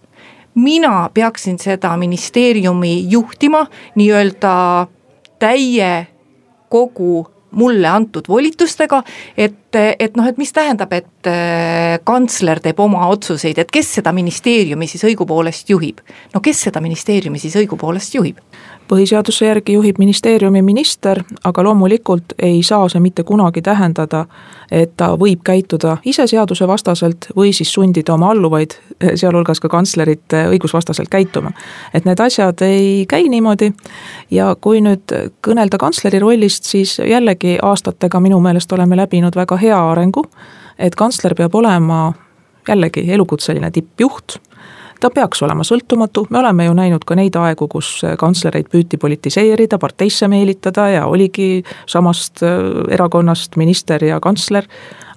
mina 0.55 1.10
peaksin 1.13 1.60
seda 1.60 1.98
ministeeriumi 2.00 2.93
juhtima 3.12 3.65
nii-öelda 4.00 4.55
täie 5.43 5.91
kogu 6.72 7.32
mulle 7.57 7.88
antud 7.89 8.27
volitustega, 8.29 9.01
et, 9.38 9.75
et 9.75 10.17
noh, 10.17 10.27
et 10.29 10.39
mis 10.41 10.53
tähendab, 10.53 10.93
et 10.93 11.29
äh, 11.29 11.98
kantsler 12.05 12.62
teeb 12.63 12.79
oma 12.83 13.07
otsuseid, 13.13 13.60
et 13.62 13.72
kes 13.74 13.95
seda 14.00 14.13
ministeeriumi 14.15 14.88
siis 14.89 15.05
õigupoolest 15.12 15.74
juhib? 15.74 16.03
no 16.33 16.41
kes 16.43 16.67
seda 16.69 16.81
ministeeriumi 16.83 17.41
siis 17.41 17.57
õigupoolest 17.63 18.19
juhib? 18.19 18.41
Põhiseaduse 18.87 19.45
järgi 19.45 19.73
juhib 19.73 19.97
ministeeriumi 19.99 20.61
minister, 20.61 21.21
aga 21.43 21.63
loomulikult 21.63 22.33
ei 22.41 22.63
saa 22.63 22.89
see 22.89 23.01
mitte 23.03 23.23
kunagi 23.23 23.61
tähendada, 23.61 24.25
et 24.71 24.95
ta 24.97 25.13
võib 25.19 25.43
käituda 25.45 25.97
ise 26.05 26.27
seadusevastaselt 26.27 27.29
või 27.35 27.53
siis 27.53 27.73
sundida 27.73 28.13
oma 28.13 28.31
alluvaid, 28.33 28.75
sealhulgas 29.15 29.59
ka 29.63 29.69
kantslerit, 29.69 30.35
õigusvastaselt 30.49 31.09
käituma. 31.09 31.51
et 31.93 32.05
need 32.05 32.19
asjad 32.19 32.61
ei 32.61 33.05
käi 33.09 33.29
niimoodi 33.29 33.71
ja 34.31 34.55
kui 34.61 34.81
nüüd 34.81 35.13
kõnelda 35.41 35.77
kantsleri 35.77 36.19
rollist, 36.19 36.63
siis 36.63 36.99
jällegi 36.99 37.57
aastatega 37.61 38.19
minu 38.19 38.39
meelest 38.39 38.71
oleme 38.71 38.97
läbinud 38.97 39.35
väga 39.35 39.57
hea 39.57 39.79
arengu, 39.91 40.25
et 40.77 40.95
kantsler 40.95 41.35
peab 41.35 41.55
olema 41.55 42.13
jällegi 42.67 43.11
elukutseline 43.11 43.71
tippjuht 43.71 44.39
ta 45.03 45.10
peaks 45.12 45.41
olema 45.43 45.65
sõltumatu, 45.67 46.25
me 46.31 46.39
oleme 46.39 46.65
ju 46.65 46.74
näinud 46.77 47.03
ka 47.07 47.17
neid 47.19 47.36
aegu, 47.36 47.67
kus 47.72 47.89
kantslereid 48.19 48.69
püüti 48.72 49.00
politiseerida, 49.01 49.79
parteisse 49.79 50.29
meelitada 50.31 50.88
ja 50.93 51.03
oligi 51.12 51.63
samast 51.89 52.43
äh, 52.45 52.55
erakonnast 52.95 53.57
minister 53.60 54.03
ja 54.03 54.22
kantsler, 54.24 54.67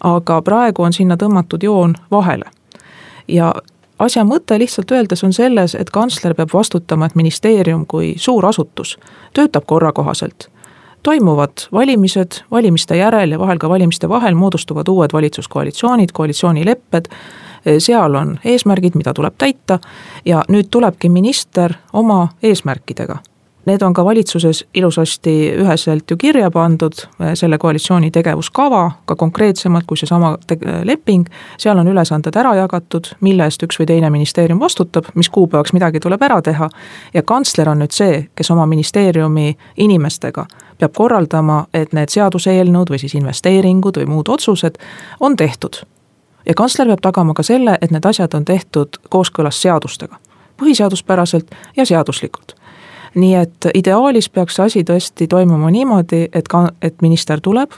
aga 0.04 0.40
praegu 0.42 0.82
on 0.86 0.96
sinna 0.96 1.18
tõmmatud 1.20 1.62
joon 1.62 1.94
vahele. 2.10 2.50
ja 3.28 3.54
asja 3.98 4.24
mõte 4.24 4.58
lihtsalt 4.58 4.92
öeldes 4.92 5.24
on 5.24 5.32
selles, 5.32 5.74
et 5.74 5.90
kantsler 5.90 6.34
peab 6.34 6.52
vastutama, 6.54 7.06
et 7.06 7.14
ministeerium 7.14 7.86
kui 7.86 8.14
suur 8.18 8.46
asutus 8.46 8.96
töötab 9.34 9.66
korrakohaselt. 9.66 10.50
Toimuvad 11.02 11.68
valimised, 11.72 12.42
valimiste 12.50 12.96
järel 12.98 13.36
ja 13.36 13.38
vahel 13.38 13.58
ka 13.62 13.68
valimiste 13.70 14.08
vahel 14.08 14.34
moodustuvad 14.34 14.88
uued 14.88 15.12
valitsuskoalitsioonid, 15.14 16.10
koalitsioonilepped 16.12 17.10
seal 17.78 18.14
on 18.14 18.38
eesmärgid, 18.44 18.94
mida 18.94 19.14
tuleb 19.14 19.34
täita 19.38 19.78
ja 20.24 20.42
nüüd 20.48 20.70
tulebki 20.70 21.08
minister 21.08 21.74
oma 21.92 22.28
eesmärkidega. 22.42 23.18
Need 23.66 23.82
on 23.82 23.94
ka 23.94 24.04
valitsuses 24.04 24.64
ilusasti 24.74 25.32
üheselt 25.58 26.10
ju 26.10 26.16
kirja 26.16 26.50
pandud, 26.54 27.00
selle 27.34 27.58
koalitsiooni 27.58 28.12
tegevuskava, 28.14 28.90
ka 29.04 29.16
konkreetsemalt 29.18 29.88
kui 29.90 29.98
seesama 29.98 30.36
leping, 30.86 31.26
seal 31.58 31.78
on 31.82 31.90
ülesanded 31.90 32.38
ära 32.38 32.52
jagatud, 32.54 33.10
mille 33.26 33.48
eest 33.50 33.66
üks 33.66 33.80
või 33.80 33.88
teine 33.90 34.10
ministeerium 34.14 34.62
vastutab, 34.62 35.10
mis 35.18 35.32
kuupäevaks 35.34 35.74
midagi 35.74 35.98
tuleb 36.00 36.22
ära 36.22 36.38
teha, 36.46 36.70
ja 37.14 37.24
kantsler 37.26 37.72
on 37.72 37.82
nüüd 37.82 37.96
see, 37.96 38.22
kes 38.38 38.52
oma 38.54 38.68
ministeeriumi 38.70 39.56
inimestega 39.82 40.46
peab 40.78 40.94
korraldama, 40.94 41.64
et 41.74 41.90
need 41.96 42.14
seaduseelnõud 42.14 42.94
või 42.94 43.02
siis 43.02 43.18
investeeringud 43.18 43.98
või 43.98 44.10
muud 44.14 44.30
otsused 44.30 44.78
on 45.18 45.34
tehtud 45.36 45.82
ja 46.46 46.54
kantsler 46.54 46.86
peab 46.86 47.02
tagama 47.02 47.34
ka 47.34 47.42
selle, 47.42 47.78
et 47.82 47.90
need 47.90 48.06
asjad 48.06 48.34
on 48.34 48.44
tehtud 48.44 49.00
kooskõlas 49.10 49.60
seadustega, 49.62 50.18
põhiseaduspäraselt 50.60 51.54
ja 51.76 51.86
seaduslikult. 51.86 52.54
nii 53.16 53.34
et 53.34 53.66
ideaalis 53.74 54.28
peaks 54.28 54.58
see 54.58 54.64
asi 54.64 54.84
tõesti 54.84 55.26
toimuma 55.28 55.70
niimoodi, 55.72 56.28
et 56.32 56.48
ka, 56.48 56.68
et 56.82 57.02
minister 57.02 57.40
tuleb, 57.40 57.72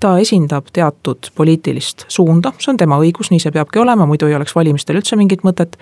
ta 0.00 0.18
esindab 0.18 0.70
teatud 0.72 1.30
poliitilist 1.34 2.04
suunda, 2.08 2.52
see 2.58 2.70
on 2.70 2.78
tema 2.78 2.98
õigus, 3.02 3.30
nii 3.30 3.42
see 3.42 3.50
peabki 3.54 3.82
olema, 3.82 4.06
muidu 4.06 4.26
ei 4.30 4.34
oleks 4.38 4.54
valimistel 4.54 5.00
üldse 5.00 5.18
mingit 5.18 5.42
mõtet 5.42 5.78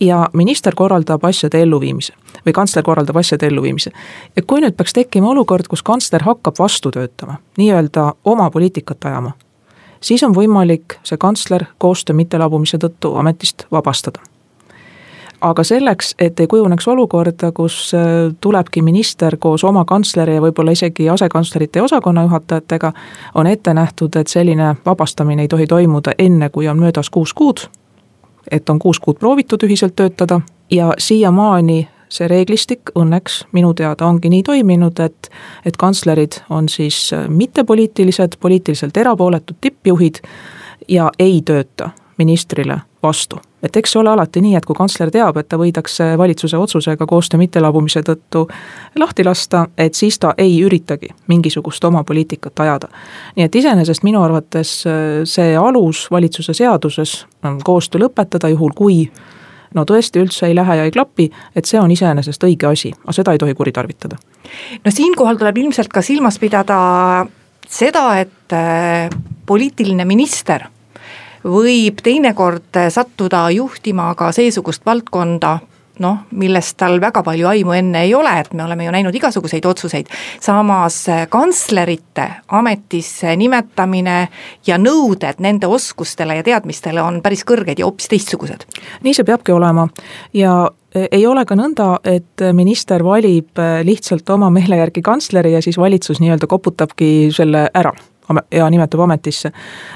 ja 0.00 0.28
minister 0.32 0.76
korraldab 0.76 1.24
asjade 1.24 1.60
elluviimise 1.62 2.12
või 2.46 2.54
kantsler 2.56 2.84
korraldab 2.84 3.16
asjade 3.20 3.46
elluviimise. 3.46 3.92
ja 4.36 4.42
kui 4.42 4.60
nüüd 4.60 4.76
peaks 4.76 4.92
tekkima 4.96 5.28
olukord, 5.32 5.68
kus 5.68 5.82
kantsler 5.82 6.24
hakkab 6.24 6.58
vastu 6.58 6.90
töötama, 6.90 7.36
nii-öelda 7.58 8.12
oma 8.24 8.50
poliitikat 8.50 9.04
ajama, 9.04 9.32
siis 10.00 10.22
on 10.22 10.34
võimalik 10.34 10.98
see 11.04 11.18
kantsler 11.20 11.64
koostöö 11.78 12.16
mittelabumise 12.16 12.78
tõttu 12.78 13.14
ametist 13.16 13.66
vabastada. 13.72 14.20
aga 15.40 15.64
selleks, 15.64 16.14
et 16.18 16.40
ei 16.40 16.46
kujuneks 16.46 16.88
olukorda, 16.88 17.52
kus 17.52 17.94
äh, 17.94 18.34
tulebki 18.40 18.82
minister 18.82 19.36
koos 19.36 19.64
oma 19.64 19.84
kantsleri 19.84 20.34
ja 20.34 20.40
võib-olla 20.40 20.72
isegi 20.76 21.08
asekantslerite 21.08 21.78
ja 21.78 21.84
osakonnajuhatajatega, 21.84 22.92
on 23.34 23.46
ette 23.46 23.74
nähtud, 23.74 24.16
et 24.16 24.28
selline 24.28 24.74
vabastamine 24.86 25.42
ei 25.42 25.48
tohi 25.48 25.66
toimuda 25.66 26.12
enne, 26.18 26.48
kui 26.48 26.68
on 26.68 26.78
möödas 26.78 27.10
kuus 27.10 27.34
kuud, 27.34 27.64
et 28.50 28.70
on 28.70 28.78
kuus 28.78 29.00
kuud 29.00 29.16
proovitud 29.18 29.62
ühiselt 29.62 29.96
töötada 29.96 30.40
ja 30.70 30.92
siiamaani 30.98 31.88
see 32.10 32.28
reeglistik 32.28 32.92
õnneks 32.98 33.44
minu 33.56 33.72
teada 33.74 34.06
ongi 34.06 34.30
nii 34.32 34.42
toiminud, 34.46 35.00
et, 35.00 35.30
et 35.64 35.76
kantslerid 35.80 36.42
on 36.50 36.68
siis 36.68 37.12
äh, 37.16 37.28
mittepoliitilised, 37.28 38.38
poliitiliselt 38.40 38.96
erapooletud 38.96 39.60
tippjuhid 39.60 40.22
ja 40.88 41.10
ei 41.18 41.42
tööta 41.46 41.90
ministrile 42.20 42.80
vastu. 43.02 43.40
et 43.62 43.76
eks 43.76 43.92
see 43.92 44.00
ole 44.00 44.10
alati 44.10 44.40
nii, 44.40 44.54
et 44.56 44.64
kui 44.64 44.76
kantsler 44.76 45.10
teab, 45.12 45.36
et 45.36 45.48
ta 45.48 45.58
võidakse 45.60 46.14
valitsuse 46.18 46.56
otsusega 46.56 47.06
koostöö 47.06 47.38
mittelabumise 47.40 48.00
tõttu 48.04 48.46
lahti 48.98 49.24
lasta, 49.24 49.66
et 49.76 49.94
siis 49.94 50.18
ta 50.18 50.32
ei 50.38 50.54
üritagi 50.64 51.08
mingisugust 51.28 51.84
oma 51.84 52.04
poliitikat 52.04 52.60
ajada. 52.60 52.88
nii 53.36 53.44
et 53.44 53.60
iseenesest 53.62 54.02
minu 54.02 54.22
arvates 54.22 54.72
äh, 54.86 54.94
see 55.24 55.56
alus 55.56 56.08
valitsuse 56.10 56.54
seaduses, 56.54 57.26
koostöö 57.64 58.06
lõpetada, 58.06 58.48
juhul 58.48 58.72
kui 58.76 59.02
no 59.74 59.84
tõesti 59.86 60.22
üldse 60.22 60.48
ei 60.48 60.56
lähe 60.56 60.76
ja 60.80 60.86
ei 60.88 60.94
klapi, 60.94 61.30
et 61.56 61.68
see 61.68 61.80
on 61.80 61.90
iseenesest 61.90 62.44
õige 62.46 62.70
asi, 62.70 62.92
aga 63.04 63.16
seda 63.16 63.34
ei 63.34 63.42
tohi 63.42 63.54
kuritarvitada. 63.54 64.18
no 64.84 64.90
siinkohal 64.90 65.38
tuleb 65.40 65.62
ilmselt 65.64 65.92
ka 65.92 66.02
silmas 66.02 66.38
pidada 66.38 66.80
seda, 67.68 68.04
et 68.20 68.54
äh, 68.56 69.08
poliitiline 69.46 70.04
minister 70.04 70.66
võib 71.44 72.02
teinekord 72.04 72.76
sattuda 72.92 73.46
juhtima 73.54 74.10
ka 74.14 74.32
seesugust 74.32 74.84
valdkonda, 74.86 75.58
noh, 76.00 76.24
millest 76.36 76.76
tal 76.80 76.98
väga 77.02 77.22
palju 77.26 77.48
aimu 77.50 77.74
enne 77.76 78.04
ei 78.06 78.14
ole, 78.16 78.32
et 78.40 78.52
me 78.56 78.64
oleme 78.64 78.86
ju 78.86 78.94
näinud 78.94 79.14
igasuguseid 79.14 79.66
otsuseid. 79.66 80.08
samas 80.40 81.08
eh, 81.08 81.26
kantslerite 81.28 82.26
ametisse 82.48 83.36
nimetamine 83.36 84.18
ja 84.66 84.78
nõuded 84.78 85.38
nende 85.38 85.66
oskustele 85.66 86.36
ja 86.40 86.42
teadmistele 86.42 87.02
on 87.02 87.20
päris 87.22 87.44
kõrged 87.44 87.78
ja 87.78 87.88
hoopis 87.88 88.08
teistsugused. 88.08 88.66
nii 89.02 89.14
see 89.14 89.24
peabki 89.24 89.52
olema 89.52 89.88
ja 90.34 90.54
eh, 90.94 91.08
ei 91.10 91.26
ole 91.26 91.44
ka 91.44 91.56
nõnda, 91.58 91.90
et 92.04 92.46
minister 92.52 93.04
valib 93.04 93.58
eh, 93.58 93.80
lihtsalt 93.84 94.30
oma 94.30 94.50
meele 94.50 94.80
järgi 94.80 95.02
kantsleri 95.02 95.52
ja 95.52 95.62
siis 95.62 95.78
valitsus 95.78 96.20
nii-öelda 96.20 96.46
koputabki 96.46 97.28
selle 97.34 97.68
ära 97.74 97.92
ja 98.50 98.70
nimetab 98.70 99.00
ametisse, 99.00 99.52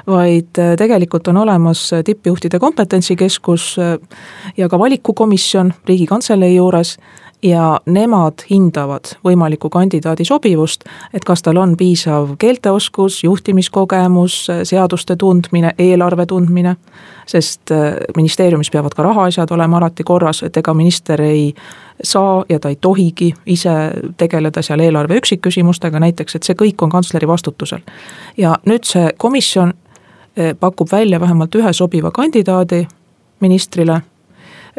vaid 0.07 0.59
äh, 0.59 0.75
tegelikult 0.79 1.29
on 1.29 1.37
olemas 1.37 1.91
tippjuhtide 2.05 2.59
kompetentsikeskus 2.59 3.77
ja 4.57 4.69
ka 4.69 4.79
valikukomisjon 4.79 5.73
Riigikantselei 5.89 6.55
juures 6.55 6.99
ja 7.45 7.81
nemad 7.87 8.45
hindavad 8.51 9.15
võimaliku 9.25 9.69
kandidaadi 9.71 10.25
sobivust, 10.25 10.85
et 11.15 11.25
kas 11.25 11.43
tal 11.45 11.59
on 11.61 11.77
piisav 11.77 12.37
keelteoskus, 12.41 13.21
juhtimiskogemus, 13.25 14.39
seaduste 14.63 15.17
tundmine, 15.21 15.75
eelarve 15.79 16.27
tundmine, 16.27 16.77
sest 17.27 17.73
äh, 17.73 17.99
ministeeriumis 18.17 18.71
peavad 18.73 18.97
ka 18.97 19.03
rahaasjad 19.03 19.53
olema 19.53 19.79
alati 19.79 20.05
korras, 20.05 20.43
et 20.43 20.57
ega 20.57 20.75
minister 20.75 21.21
ei 21.21 21.53
saa 22.05 22.45
ja 22.49 22.59
ta 22.61 22.73
ei 22.73 22.77
tohigi 22.81 23.35
ise 23.47 23.75
tegeleda 24.17 24.63
seal 24.63 24.81
eelarve 24.81 25.21
üksikküsimustega 25.21 26.01
näiteks, 26.01 26.37
et 26.37 26.49
see 26.49 26.57
kõik 26.59 26.83
on 26.83 26.91
kantsleri 26.91 27.29
vastutusel. 27.29 27.85
ja 28.37 28.57
nüüd 28.65 28.89
see 28.89 29.13
komisjon 29.17 29.75
äh, 29.75 30.57
pakub 30.61 30.93
välja 30.93 31.21
vähemalt 31.21 31.55
ühe 31.55 31.73
sobiva 31.73 32.11
kandidaadi 32.11 32.87
ministrile 33.41 34.01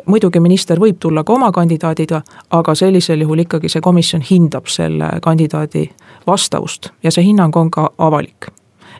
muidugi 0.05 0.39
minister 0.39 0.79
võib 0.79 0.99
tulla 0.99 1.23
ka 1.23 1.33
oma 1.33 1.51
kandidaadiga, 1.51 2.21
aga 2.51 2.75
sellisel 2.75 3.21
juhul 3.21 3.45
ikkagi 3.45 3.69
see 3.71 3.81
komisjon 3.81 4.25
hindab 4.29 4.67
selle 4.71 5.09
kandidaadi 5.21 5.87
vastavust 6.27 6.91
ja 7.03 7.11
see 7.11 7.25
hinnang 7.31 7.55
on 7.57 7.71
ka 7.71 7.89
avalik. 7.97 8.51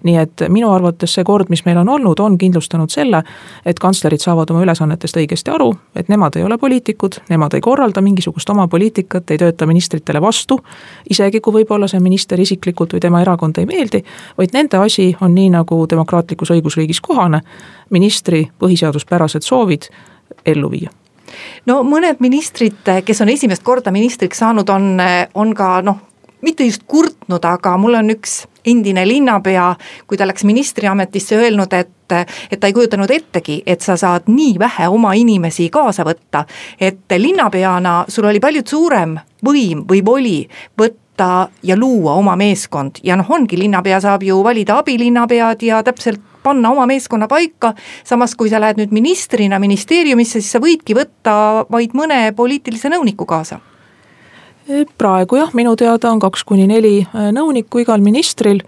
Nii 0.06 0.18
et 0.22 0.42
minu 0.52 0.70
arvates 0.70 1.14
see 1.16 1.24
kord, 1.26 1.50
mis 1.50 1.64
meil 1.66 1.80
on 1.82 1.90
olnud, 1.90 2.20
on 2.20 2.36
kindlustanud 2.38 2.92
selle, 2.94 3.22
et 3.66 3.80
kantslerid 3.82 4.22
saavad 4.22 4.52
oma 4.54 4.62
ülesannetest 4.66 5.18
õigesti 5.18 5.50
aru, 5.54 5.72
et 5.96 6.12
nemad 6.12 6.36
ei 6.38 6.44
ole 6.46 6.58
poliitikud, 6.62 7.22
nemad 7.32 7.56
ei 7.56 7.64
korralda 7.64 8.04
mingisugust 8.06 8.50
oma 8.54 8.68
poliitikat, 8.68 9.32
ei 9.32 9.42
tööta 9.42 9.66
ministritele 9.66 10.22
vastu, 10.22 10.60
isegi 11.10 11.42
kui 11.42 11.62
võib-olla 11.62 11.88
see 11.90 12.04
minister 12.04 12.40
isiklikult 12.40 12.94
või 12.94 13.06
tema 13.08 13.24
erakond 13.24 13.58
ei 13.58 13.70
meeldi, 13.70 14.04
vaid 14.38 14.54
nende 14.54 14.84
asi 14.84 15.14
on 15.22 15.34
nii, 15.34 15.50
nagu 15.56 15.80
demokraatlikus 15.90 16.54
õigusriigis 16.54 17.02
kohane, 17.02 17.42
ministri 17.90 18.44
põhiseaduspärased 18.60 19.48
soovid 19.48 19.90
ellu 20.46 20.72
viia 20.72 20.92
no 21.66 21.82
mõned 21.84 22.22
ministrid, 22.24 22.84
kes 23.06 23.22
on 23.22 23.30
esimest 23.30 23.64
korda 23.64 23.92
ministriks 23.92 24.40
saanud, 24.44 24.70
on, 24.70 25.00
on 25.34 25.56
ka 25.58 25.80
noh, 25.86 26.02
mitte 26.46 26.66
just 26.68 26.86
kurtnud, 26.88 27.46
aga 27.46 27.78
mul 27.82 27.98
on 27.98 28.14
üks 28.14 28.44
endine 28.66 29.06
linnapea, 29.08 29.76
kui 30.08 30.18
ta 30.18 30.28
läks 30.28 30.46
ministriametisse, 30.48 31.38
öelnud, 31.38 31.74
et 31.74 31.92
et 32.06 32.60
ta 32.62 32.70
ei 32.70 32.74
kujutanud 32.74 33.10
ettegi, 33.10 33.64
et 33.66 33.82
sa 33.82 33.96
saad 33.98 34.28
nii 34.30 34.60
vähe 34.62 34.86
oma 34.94 35.16
inimesi 35.18 35.72
kaasa 35.74 36.04
võtta. 36.06 36.44
et 36.80 37.10
linnapeana 37.18 38.06
sul 38.08 38.26
oli 38.30 38.40
palju 38.40 38.62
suurem 38.66 39.18
võim 39.46 39.82
või 39.90 40.06
voli 40.06 40.50
võtta 40.78 41.50
ja 41.64 41.78
luua 41.78 42.14
oma 42.14 42.36
meeskond 42.36 43.02
ja 43.04 43.16
noh, 43.16 43.26
ongi, 43.30 43.58
linnapea 43.58 44.00
saab 44.02 44.24
ju 44.24 44.44
valida 44.44 44.78
abilinnapead 44.78 45.64
ja 45.64 45.82
täpselt 45.84 46.22
panna 46.46 46.72
oma 46.76 46.86
meeskonna 46.90 47.30
paika, 47.32 47.74
samas 48.06 48.36
kui 48.38 48.52
sa 48.52 48.62
lähed 48.62 48.82
nüüd 48.82 48.94
ministrina 48.96 49.60
ministeeriumisse, 49.62 50.42
siis 50.42 50.58
sa 50.58 50.64
võidki 50.64 50.98
võtta 50.98 51.38
vaid 51.72 51.98
mõne 51.98 52.28
poliitilise 52.38 52.94
nõuniku 52.94 53.28
kaasa. 53.30 53.62
Praegu 54.98 55.38
jah, 55.38 55.52
minu 55.54 55.76
teada 55.78 56.10
on 56.10 56.20
kaks 56.20 56.42
kuni 56.44 56.66
neli 56.66 56.98
äh, 57.04 57.30
nõunikku 57.36 57.84
igal 57.84 58.02
ministril. 58.02 58.64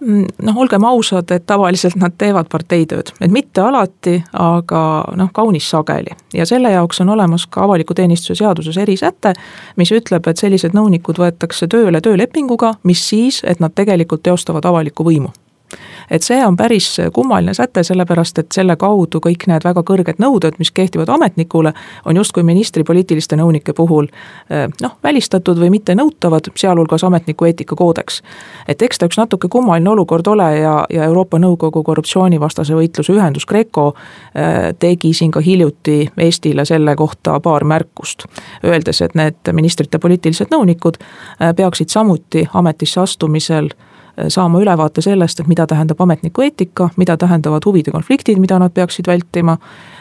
Mm, 0.00 0.28
noh, 0.46 0.60
olgem 0.62 0.84
ausad, 0.86 1.28
et 1.34 1.44
tavaliselt 1.44 1.98
nad 2.00 2.14
teevad 2.16 2.46
parteitööd, 2.48 3.10
et 3.20 3.34
mitte 3.34 3.60
alati, 3.60 4.14
aga 4.32 4.84
noh, 5.18 5.28
kaunis 5.36 5.66
sageli. 5.70 6.14
ja 6.32 6.46
selle 6.48 6.70
jaoks 6.72 7.02
on 7.04 7.12
olemas 7.12 7.44
ka 7.46 7.66
avaliku 7.66 7.94
teenistuse 7.94 8.38
seaduses 8.38 8.78
erisäte, 8.80 9.34
mis 9.76 9.92
ütleb, 9.92 10.24
et 10.30 10.40
sellised 10.40 10.72
nõunikud 10.72 11.20
võetakse 11.20 11.68
tööle 11.68 12.00
töölepinguga, 12.00 12.74
mis 12.82 13.02
siis, 13.08 13.42
et 13.44 13.60
nad 13.60 13.74
tegelikult 13.76 14.22
teostavad 14.22 14.64
avalikku 14.64 15.04
võimu 15.04 15.34
et 16.10 16.22
see 16.22 16.46
on 16.46 16.56
päris 16.56 16.96
kummaline 17.12 17.54
säte, 17.54 17.82
sellepärast 17.86 18.38
et 18.38 18.52
selle 18.52 18.76
kaudu 18.76 19.20
kõik 19.22 19.46
need 19.50 19.64
väga 19.64 19.82
kõrged 19.86 20.20
nõuded, 20.22 20.58
mis 20.58 20.70
kehtivad 20.74 21.08
ametnikule, 21.08 21.72
on 22.04 22.16
justkui 22.16 22.42
ministri 22.46 22.84
poliitiliste 22.84 23.36
nõunike 23.38 23.72
puhul 23.76 24.08
eh, 24.50 24.66
noh, 24.82 24.96
välistatud 25.02 25.58
või 25.60 25.70
mitte 25.70 25.94
nõutavad, 25.94 26.50
sealhulgas 26.56 27.04
ametniku 27.06 27.46
eetikakoodeks. 27.50 28.22
et 28.68 28.82
eks 28.82 28.98
ta 28.98 29.06
üks 29.06 29.18
natuke 29.20 29.48
kummaline 29.48 29.90
olukord 29.90 30.26
ole 30.26 30.48
ja, 30.58 30.74
ja 30.90 31.04
Euroopa 31.04 31.38
Nõukogu 31.38 31.82
korruptsioonivastase 31.82 32.74
võitluse 32.74 33.12
ühendus 33.12 33.46
GRECO 33.46 33.92
eh, 34.34 34.72
tegi 34.78 35.12
siin 35.14 35.30
ka 35.30 35.40
hiljuti 35.40 36.10
Eestile 36.18 36.64
selle 36.64 36.96
kohta 36.96 37.40
paar 37.40 37.64
märkust, 37.64 38.26
öeldes, 38.64 39.00
et 39.00 39.14
need 39.14 39.52
ministrite 39.52 39.98
poliitilised 39.98 40.50
nõunikud 40.50 40.98
eh, 41.00 41.54
peaksid 41.56 41.88
samuti 41.88 42.48
ametisse 42.54 43.00
astumisel 43.00 43.70
saama 44.28 44.60
ülevaate 44.60 45.02
sellest, 45.02 45.40
et 45.40 45.48
mida 45.48 45.66
tähendab 45.66 46.00
ametniku 46.00 46.42
eetika, 46.42 46.88
mida 46.96 47.16
tähendavad 47.16 47.66
huvide 47.66 47.90
konfliktid, 47.90 48.38
mida 48.38 48.58
nad 48.58 48.72
peaksid 48.74 49.06
vältima, 49.06 49.56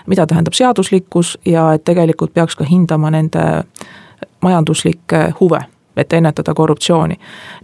mida 0.07 0.27
tähendab 0.27 0.53
seaduslikkus 0.53 1.37
ja 1.45 1.73
et 1.73 1.83
tegelikult 1.83 2.33
peaks 2.33 2.55
ka 2.55 2.63
hindama 2.63 3.11
nende 3.11 3.45
majanduslikke 4.41 5.33
huve 5.39 5.63
et 5.99 6.13
ennetada 6.13 6.53
korruptsiooni. 6.53 7.15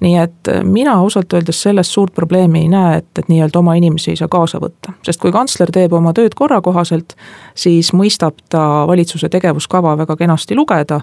nii 0.02 0.18
et 0.18 0.50
mina 0.64 0.94
ausalt 0.94 1.34
öeldes 1.34 1.62
sellest 1.62 1.92
suurt 1.92 2.14
probleemi 2.14 2.60
ei 2.60 2.68
näe, 2.68 2.98
et, 2.98 3.08
et 3.20 3.28
nii-öelda 3.28 3.60
oma 3.60 3.76
inimesi 3.76 4.12
ei 4.12 4.16
saa 4.16 4.28
kaasa 4.28 4.60
võtta. 4.60 4.94
sest 5.04 5.22
kui 5.22 5.32
kantsler 5.32 5.72
teeb 5.72 5.94
oma 5.94 6.14
tööd 6.14 6.36
korrakohaselt, 6.36 7.16
siis 7.56 7.94
mõistab 7.94 8.42
ta 8.50 8.88
valitsuse 8.88 9.30
tegevuskava 9.30 9.98
väga 9.98 10.16
kenasti 10.16 10.56
lugeda 10.56 11.02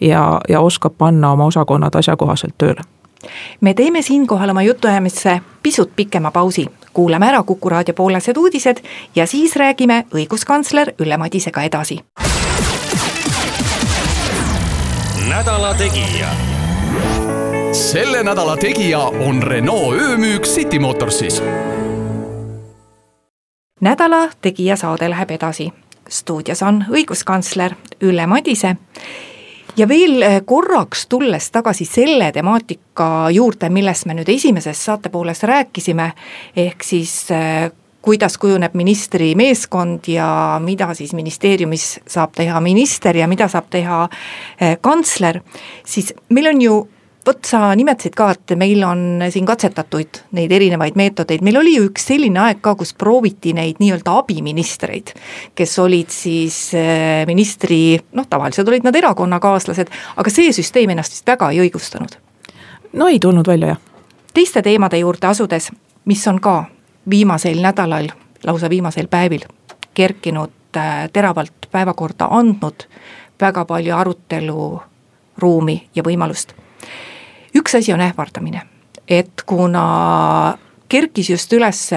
ja, 0.00 0.40
ja 0.48 0.60
oskab 0.60 0.98
panna 0.98 1.32
oma 1.32 1.46
osakonnad 1.46 1.94
asjakohaselt 1.94 2.54
tööle 2.58 2.84
me 3.60 3.74
teeme 3.74 4.02
siinkohal 4.02 4.50
oma 4.50 4.62
jutuajamisse 4.62 5.40
pisut 5.62 5.90
pikema 5.96 6.30
pausi, 6.30 6.66
kuulame 6.92 7.28
ära 7.28 7.42
Kuku 7.42 7.68
raadio 7.68 7.94
poolesed 7.94 8.36
uudised 8.36 8.76
ja 9.14 9.26
siis 9.26 9.56
räägime 9.56 10.04
õiguskantsler 10.14 10.92
Ülle 10.98 11.16
Madisega 11.16 11.62
edasi. 11.62 12.00
nädala 15.28 15.74
Tegija. 15.74 16.28
selle 17.72 18.22
nädala 18.22 18.56
tegija 18.56 18.98
on 18.98 19.42
Renault 19.42 19.94
öömüük 20.00 20.42
City 20.42 20.78
Motorsis. 20.78 21.42
nädala 23.80 24.28
Tegija 24.40 24.76
saade 24.76 25.10
läheb 25.10 25.30
edasi. 25.30 25.72
stuudios 26.08 26.62
on 26.62 26.84
õiguskantsler 26.90 27.74
Ülle 28.00 28.26
Madise 28.26 28.76
ja 29.76 29.88
veel 29.88 30.22
eh, 30.22 30.40
korraks 30.44 31.06
tulles 31.06 31.50
tagasi 31.50 31.84
selle 31.84 32.30
temaatika 32.32 33.28
juurde, 33.32 33.70
millest 33.72 34.06
me 34.06 34.16
nüüd 34.16 34.30
esimeses 34.32 34.84
saatepooles 34.88 35.42
rääkisime, 35.48 36.10
ehk 36.56 36.84
siis 36.86 37.14
eh, 37.34 37.70
kuidas 38.06 38.38
kujuneb 38.38 38.74
ministri 38.78 39.34
meeskond 39.34 40.08
ja 40.08 40.28
mida 40.62 40.92
siis 40.94 41.12
ministeeriumis 41.16 41.86
saab 42.06 42.36
teha 42.38 42.60
minister 42.62 43.16
ja 43.16 43.26
mida 43.28 43.48
saab 43.52 43.70
teha 43.70 44.04
eh, 44.60 44.76
kantsler, 44.80 45.40
siis 45.84 46.14
meil 46.28 46.52
on 46.54 46.62
ju 46.62 46.76
vot 47.26 47.44
sa 47.44 47.70
nimetasid 47.76 48.14
ka, 48.16 48.28
et 48.34 48.54
meil 48.58 48.82
on 48.86 49.24
siin 49.32 49.46
katsetatuid 49.48 50.20
neid 50.36 50.52
erinevaid 50.52 50.96
meetodeid, 50.98 51.42
meil 51.44 51.58
oli 51.60 51.74
ju 51.76 51.88
üks 51.88 52.06
selline 52.12 52.40
aeg 52.44 52.60
ka, 52.64 52.76
kus 52.78 52.94
prooviti 52.98 53.54
neid 53.56 53.80
nii-öelda 53.82 54.14
abiministreid, 54.20 55.12
kes 55.58 55.78
olid 55.82 56.12
siis 56.14 56.58
eh, 56.78 57.24
ministri, 57.28 57.98
noh, 58.16 58.28
tavaliselt 58.30 58.68
olid 58.70 58.86
nad 58.86 58.96
erakonnakaaslased, 58.96 59.90
aga 60.16 60.32
see 60.32 60.54
süsteem 60.54 60.94
ennast 60.94 61.16
vist 61.16 61.26
väga 61.26 61.50
ei 61.54 61.64
õigustanud. 61.66 62.18
no 62.92 63.08
ei 63.10 63.18
tulnud 63.22 63.46
välja, 63.48 63.74
jah. 63.74 63.80
teiste 64.34 64.62
teemade 64.62 65.00
juurde 65.02 65.26
asudes, 65.26 65.70
mis 66.04 66.26
on 66.30 66.40
ka 66.40 66.64
viimasel 67.10 67.62
nädalal, 67.62 68.10
lausa 68.46 68.70
viimasel 68.70 69.08
päevil 69.10 69.46
kerkinud 69.94 70.76
äh, 70.76 71.08
teravalt 71.12 71.70
päevakorda 71.72 72.28
andnud 72.30 72.86
väga 73.40 73.64
palju 73.64 73.96
aruteluruumi 73.96 75.76
ja 75.94 76.02
võimalust 76.06 76.54
üks 77.56 77.74
asi 77.78 77.92
on 77.92 78.00
ähvardamine, 78.04 78.62
et 79.08 79.42
kuna 79.46 80.58
kerkis 80.88 81.30
just 81.30 81.52
üles 81.52 81.88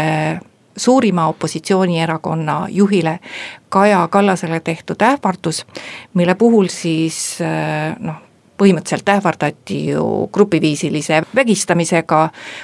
suurima 0.79 1.27
opositsioonierakonna 1.27 2.67
juhile 2.71 3.19
Kaja 3.69 4.07
Kallasele 4.11 4.59
tehtud 4.59 5.01
ähvardus, 5.01 5.65
mille 6.13 6.35
puhul 6.35 6.69
siis 6.71 7.37
noh, 7.99 8.21
põhimõtteliselt 8.59 9.09
ähvardati 9.13 9.79
ju 9.93 10.05
grupiviisilise 10.33 11.21
vägistamisega 11.35 12.21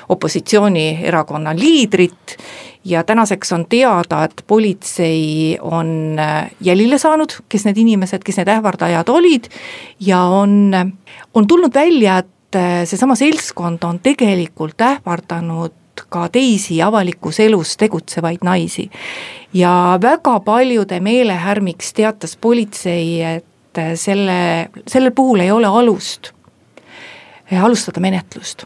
opositsioonierakonna 0.10 1.55
liidrit 1.55 2.38
ja 2.86 3.03
tänaseks 3.03 3.53
on 3.55 3.65
teada, 3.69 4.23
et 4.23 4.43
politsei 4.47 5.58
on 5.62 6.19
jälile 6.62 6.97
saanud, 7.01 7.39
kes 7.49 7.65
need 7.65 7.79
inimesed, 7.81 8.23
kes 8.25 8.41
need 8.41 8.51
ähvardajad 8.58 9.10
olid 9.10 9.49
ja 9.99 10.21
on, 10.21 10.73
on 11.34 11.47
tulnud 11.47 11.73
välja, 11.73 12.17
et 12.17 12.35
seesama 12.86 13.15
seltskond 13.15 13.84
on 13.84 14.00
tegelikult 14.00 14.82
ähvardanud 14.82 15.74
ka 16.10 16.28
teisi 16.30 16.82
avalikus 16.82 17.39
elus 17.39 17.78
tegutsevaid 17.78 18.44
naisi. 18.44 18.89
ja 19.54 20.00
väga 20.02 20.39
paljude 20.39 21.00
meelehärmiks 21.00 21.94
teatas 21.94 22.38
politsei, 22.38 23.22
et 23.22 23.78
äh, 23.78 23.94
selle, 23.96 24.70
sellel 24.88 25.12
puhul 25.12 25.39
ei 25.39 25.52
ole 25.52 25.68
alust 25.68 26.32
äh, 27.54 27.63
alustada 27.63 28.00
menetlust. 28.00 28.65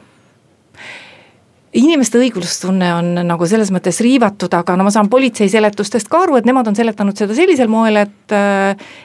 inimeste 1.73 2.17
õiglustunne 2.17 2.93
on 2.93 3.13
nagu 3.27 3.47
selles 3.47 3.71
mõttes 3.71 4.01
riivatud, 4.01 4.53
aga 4.53 4.75
no 4.75 4.83
ma 4.83 4.91
saan 4.91 5.09
politsei 5.09 5.49
seletustest 5.49 6.09
ka 6.09 6.23
aru, 6.25 6.39
et 6.39 6.45
nemad 6.45 6.67
on 6.67 6.75
seletanud 6.75 7.17
seda 7.17 7.35
sellisel 7.35 7.67
moel, 7.67 7.95
et 7.95 8.37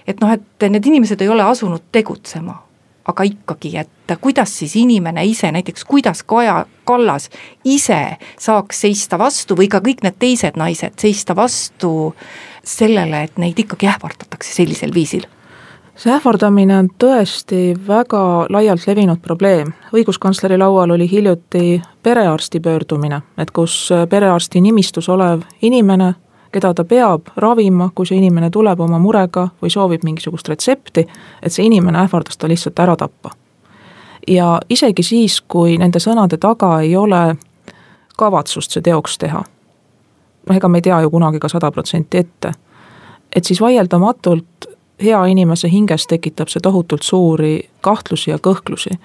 et 0.07 0.21
noh, 0.21 0.33
et 0.33 0.71
need 0.71 0.87
inimesed 0.87 1.21
ei 1.21 1.29
ole 1.29 1.43
asunud 1.45 1.93
tegutsema. 1.93 2.63
Aga 3.09 3.27
ikkagi, 3.29 3.77
et 3.77 4.17
kuidas 4.21 4.59
siis 4.59 4.77
inimene 4.77 5.25
ise, 5.25 5.53
näiteks 5.53 5.85
kuidas 5.85 6.23
Kaja 6.23 6.67
Kallas 6.85 7.31
ise 7.65 8.17
saaks 8.39 8.81
seista 8.81 9.19
vastu 9.19 9.57
või 9.59 9.69
ka 9.69 9.81
kõik 9.85 10.05
need 10.05 10.19
teised 10.19 10.57
naised 10.61 10.97
seista 11.01 11.37
vastu 11.37 12.15
sellele, 12.65 13.25
et 13.25 13.39
neid 13.39 13.59
ikkagi 13.61 13.89
ähvardatakse 13.93 14.53
sellisel 14.57 14.95
viisil 14.95 15.29
see 15.97 16.11
ähvardamine 16.11 16.75
on 16.79 16.89
tõesti 16.99 17.75
väga 17.87 18.47
laialt 18.51 18.87
levinud 18.87 19.21
probleem. 19.23 19.73
õiguskantsleri 19.95 20.59
laual 20.59 20.91
oli 20.91 21.11
hiljuti 21.11 21.83
perearsti 22.03 22.61
pöördumine, 22.61 23.21
et 23.39 23.51
kus 23.51 23.91
perearsti 24.11 24.61
nimistus 24.61 25.09
olev 25.09 25.43
inimene, 25.63 26.15
keda 26.55 26.75
ta 26.75 26.85
peab 26.87 27.33
ravima, 27.37 27.91
kui 27.95 28.07
see 28.07 28.19
inimene 28.21 28.51
tuleb 28.55 28.81
oma 28.81 28.99
murega 29.03 29.49
või 29.63 29.73
soovib 29.73 30.05
mingisugust 30.07 30.49
retsepti, 30.49 31.07
et 31.43 31.53
see 31.53 31.67
inimene 31.67 32.05
ähvardas 32.05 32.39
ta 32.39 32.49
lihtsalt 32.51 32.79
ära 32.79 32.97
tappa. 32.97 33.31
ja 34.29 34.61
isegi 34.71 35.03
siis, 35.03 35.41
kui 35.41 35.79
nende 35.79 36.01
sõnade 36.01 36.39
taga 36.41 36.81
ei 36.81 36.97
ole 36.97 37.37
kavatsust 38.17 38.71
see 38.71 38.83
teoks 38.83 39.19
teha, 39.19 39.43
noh 40.49 40.57
ega 40.57 40.69
me 40.69 40.79
ei 40.79 40.87
tea 40.87 41.01
ju 41.01 41.11
kunagi 41.11 41.41
ka 41.41 41.49
sada 41.49 41.71
protsenti 41.71 42.19
ette, 42.19 42.53
et 43.33 43.45
siis 43.45 43.61
vaieldamatult 43.61 44.71
hea 45.03 45.25
inimese 45.27 45.69
hinges 45.69 46.07
tekitab 46.07 46.49
see 46.49 46.63
tohutult 46.63 47.03
suuri 47.03 47.69
kahtlusi 47.81 48.31
ja 48.31 48.39
kõhklusi, 48.39 48.97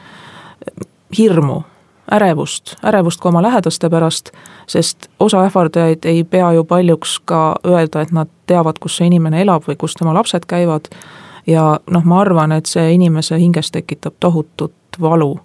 hirmu, 1.18 1.64
ärevust, 2.12 2.76
ärevust 2.84 3.22
ka 3.22 3.30
oma 3.30 3.42
lähedaste 3.42 3.90
pärast, 3.90 4.32
sest 4.68 5.10
osa 5.20 5.44
ähvardajaid 5.46 6.06
ei 6.06 6.24
pea 6.24 6.52
ju 6.54 6.64
paljuks 6.64 7.20
ka 7.26 7.56
öelda, 7.68 8.02
et 8.02 8.12
nad 8.12 8.30
teavad, 8.48 8.80
kus 8.80 8.98
see 8.98 9.08
inimene 9.08 9.42
elab 9.42 9.68
või 9.68 9.78
kus 9.78 9.94
tema 10.00 10.14
lapsed 10.14 10.48
käivad, 10.50 10.90
ja 11.48 11.80
noh, 11.90 12.06
ma 12.06 12.22
arvan, 12.22 12.52
et 12.52 12.66
see 12.66 12.94
inimese 12.94 13.40
hinges 13.40 13.72
tekitab 13.72 14.14
tohutut 14.20 14.74
valu. 15.02 15.40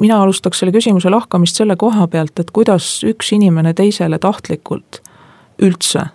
mina 0.00 0.22
alustaks 0.22 0.58
selle 0.58 0.72
küsimuse 0.72 1.10
lahkamist 1.10 1.56
selle 1.56 1.76
koha 1.76 2.06
pealt, 2.08 2.38
et 2.38 2.50
kuidas 2.50 3.04
üks 3.04 3.32
inimene 3.32 3.74
teisele 3.74 4.18
tahtlikult 4.18 5.02
üldse 5.62 6.08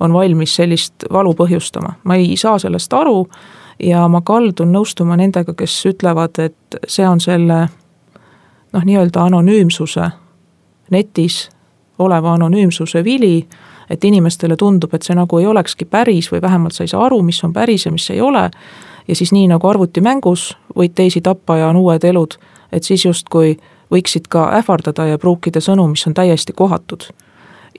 on 0.00 0.12
valmis 0.12 0.56
sellist 0.56 1.04
valu 1.12 1.34
põhjustama, 1.34 1.94
ma 2.04 2.14
ei 2.14 2.36
saa 2.36 2.58
sellest 2.58 2.92
aru 2.92 3.26
ja 3.82 4.08
ma 4.08 4.20
kaldun 4.20 4.72
nõustuma 4.72 5.16
nendega, 5.16 5.54
kes 5.54 5.76
ütlevad, 5.86 6.38
et 6.38 6.78
see 6.88 7.06
on 7.08 7.20
selle 7.20 7.68
noh, 8.72 8.84
nii-öelda 8.84 9.22
anonüümsuse, 9.22 10.10
netis 10.90 11.50
oleva 11.98 12.32
anonüümsuse 12.32 13.04
vili, 13.04 13.46
et 13.90 14.04
inimestele 14.04 14.56
tundub, 14.56 14.94
et 14.94 15.02
see 15.02 15.16
nagu 15.16 15.38
ei 15.38 15.46
olekski 15.46 15.84
päris 15.84 16.30
või 16.32 16.40
vähemalt 16.42 16.76
sa 16.76 16.84
ei 16.84 16.90
saa 16.92 17.04
aru, 17.06 17.20
mis 17.22 17.42
on 17.44 17.52
päris 17.52 17.86
ja 17.86 17.92
mis 17.92 18.10
ei 18.10 18.20
ole, 18.20 18.50
ja 19.08 19.16
siis 19.16 19.32
nii 19.32 19.48
nagu 19.50 19.68
arvutimängus 19.68 20.52
võid 20.76 20.94
teisi 20.94 21.20
tappa 21.20 21.58
ja 21.60 21.68
on 21.68 21.76
uued 21.76 22.04
elud, 22.04 22.38
et 22.72 22.84
siis 22.84 23.04
justkui 23.04 23.56
võiksid 23.92 24.28
ka 24.32 24.48
ähvardada 24.56 25.06
ja 25.10 25.18
pruukida 25.20 25.60
sõnu, 25.60 25.86
mis 25.92 26.06
on 26.06 26.14
täiesti 26.14 26.52
kohatud. 26.56 27.10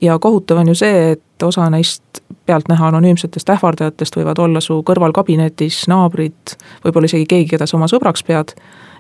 Ja 0.02 0.20
kohutav 0.20 0.60
on 0.62 0.68
ju 0.68 0.76
see, 0.76 1.12
et 1.16 1.44
osa 1.44 1.70
neist 1.70 2.22
pealtnäha 2.46 2.88
anonüümsetest 2.88 3.50
ähvardajatest 3.50 4.18
võivad 4.18 4.40
olla 4.40 4.62
su 4.62 4.82
kõrval 4.86 5.14
kabinetis 5.16 5.84
naabrid, 5.88 6.58
võib-olla 6.84 7.10
isegi 7.10 7.26
keegi, 7.30 7.50
keda 7.56 7.68
sa 7.70 7.78
oma 7.78 7.88
sõbraks 7.90 8.26
pead, 8.28 8.54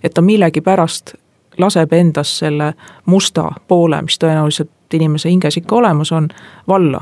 et 0.04 0.14
ta 0.14 0.22
millegipärast 0.22 1.16
laseb 1.58 1.94
endas 1.94 2.38
selle 2.39 2.74
musta 3.06 3.52
poole, 3.68 4.02
mis 4.02 4.20
tõenäoliselt 4.20 4.94
inimese 4.94 5.30
hinges 5.30 5.58
ikka 5.58 5.76
olemas 5.76 6.12
on, 6.12 6.30
valla. 6.68 7.02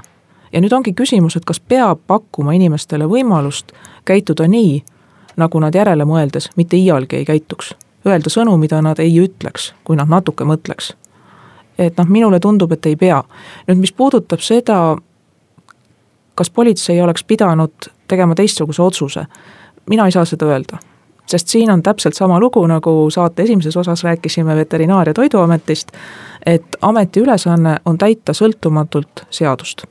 ja 0.53 0.61
nüüd 0.61 0.73
ongi 0.73 0.93
küsimus, 0.93 1.35
et 1.35 1.45
kas 1.45 1.59
peab 1.59 1.99
pakkuma 2.07 2.53
inimestele 2.53 3.05
võimalust 3.05 3.71
käituda 4.05 4.47
nii, 4.47 4.81
nagu 5.37 5.59
nad 5.59 5.75
järele 5.75 6.05
mõeldes 6.05 6.49
mitte 6.55 6.77
iialgi 6.77 7.15
ei 7.15 7.25
käituks. 7.25 7.75
Öelda 8.05 8.29
sõnu, 8.29 8.57
mida 8.57 8.81
nad 8.81 8.99
ei 8.99 9.13
ütleks, 9.21 9.73
kui 9.83 9.95
nad 9.95 10.09
natuke 10.09 10.43
mõtleks 10.43 10.95
et 11.85 11.97
noh, 11.97 12.07
minule 12.07 12.39
tundub, 12.39 12.71
et 12.71 12.85
ei 12.85 12.95
pea. 12.95 13.23
nüüd, 13.67 13.81
mis 13.81 13.93
puudutab 13.93 14.43
seda, 14.43 14.97
kas 16.35 16.49
politsei 16.49 17.01
oleks 17.01 17.23
pidanud 17.23 17.89
tegema 18.07 18.35
teistsuguse 18.35 18.81
otsuse, 18.81 19.25
mina 19.89 20.05
ei 20.05 20.11
saa 20.11 20.25
seda 20.25 20.45
öelda. 20.51 20.77
Sest 21.25 21.47
siin 21.47 21.71
on 21.71 21.83
täpselt 21.83 22.13
sama 22.13 22.39
lugu, 22.39 22.65
nagu 22.67 23.09
saate 23.09 23.43
esimeses 23.43 23.77
osas 23.77 24.03
rääkisime 24.03 24.55
Veterinaar- 24.55 25.07
ja 25.07 25.13
Toiduametist, 25.13 25.91
et 26.45 26.77
ameti 26.81 27.19
ülesanne 27.19 27.77
on 27.85 27.97
täita 27.97 28.33
sõltumatult 28.33 29.25
seadust. 29.29 29.85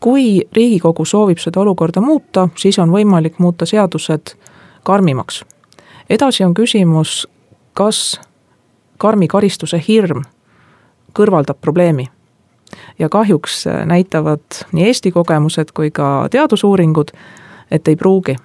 kui 0.00 0.42
Riigikogu 0.52 1.04
soovib 1.04 1.38
seda 1.38 1.60
olukorda 1.60 2.00
muuta, 2.00 2.48
siis 2.56 2.78
on 2.78 2.90
võimalik 2.90 3.38
muuta 3.38 3.66
seadused 3.66 4.34
karmimaks. 4.82 5.44
edasi 6.10 6.44
on 6.44 6.54
küsimus, 6.54 7.28
kas 7.74 8.20
karmi 8.98 9.28
karistuse 9.28 9.82
hirm 9.88 10.22
kõrvaldab 11.14 11.60
probleemi. 11.60 12.08
ja 12.98 13.08
kahjuks 13.08 13.64
näitavad 13.84 14.40
nii 14.72 14.86
Eesti 14.86 15.10
kogemused 15.12 15.70
kui 15.74 15.90
ka 15.90 16.28
teadusuuringud, 16.30 17.10
et 17.70 17.88
ei 17.88 17.96
pruugi. 17.96 18.36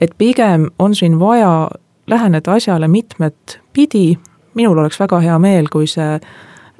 Et 0.00 0.14
pigem 0.18 0.70
on 0.78 0.94
siin 0.94 1.18
vaja 1.20 1.70
läheneda 2.06 2.52
asjale 2.52 2.88
mitmet 2.88 3.60
pidi, 3.72 4.18
minul 4.54 4.78
oleks 4.78 5.00
väga 5.00 5.20
hea 5.20 5.38
meel, 5.38 5.68
kui 5.72 5.86
see 5.86 6.18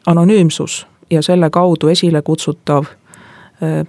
anonüümsus 0.06 0.86
ja 1.10 1.22
selle 1.22 1.50
kaudu 1.50 1.88
esile 1.88 2.22
kutsutav 2.22 2.84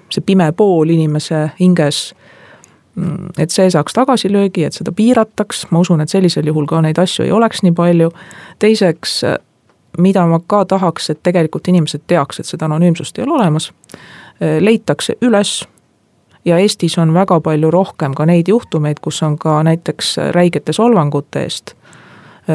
see 0.09 0.21
pime 0.25 0.51
pool 0.51 0.89
inimese 0.89 1.47
hinges, 1.59 2.13
mm, 2.95 3.31
et 3.37 3.49
see 3.49 3.69
saaks 3.73 3.93
tagasilöögi, 3.93 4.67
et 4.67 4.77
seda 4.77 4.91
piirataks, 4.91 5.65
ma 5.71 5.81
usun, 5.81 6.01
et 6.01 6.13
sellisel 6.13 6.47
juhul 6.47 6.67
ka 6.69 6.81
neid 6.81 6.99
asju 7.01 7.25
ei 7.25 7.31
oleks 7.33 7.63
nii 7.65 7.73
palju, 7.73 8.11
teiseks 8.59 9.23
mida 9.97 10.25
ma 10.27 10.39
ka 10.47 10.63
tahaks, 10.65 11.09
et 11.09 11.21
tegelikult 11.23 11.67
inimesed 11.69 12.05
teaks, 12.07 12.39
et 12.39 12.49
seda 12.49 12.65
anonüümsust 12.65 13.17
ei 13.17 13.25
ole 13.25 13.37
olemas, 13.39 13.71
leitakse 14.39 15.17
üles 15.21 15.61
ja 16.45 16.57
Eestis 16.57 16.97
on 16.97 17.13
väga 17.13 17.39
palju 17.39 17.71
rohkem 17.71 18.13
ka 18.15 18.25
neid 18.25 18.47
juhtumeid, 18.47 18.99
kus 19.01 19.23
on 19.23 19.37
ka 19.37 19.63
näiteks 19.63 20.17
räigete 20.31 20.73
solvangute 20.73 21.43
eest 21.43 21.75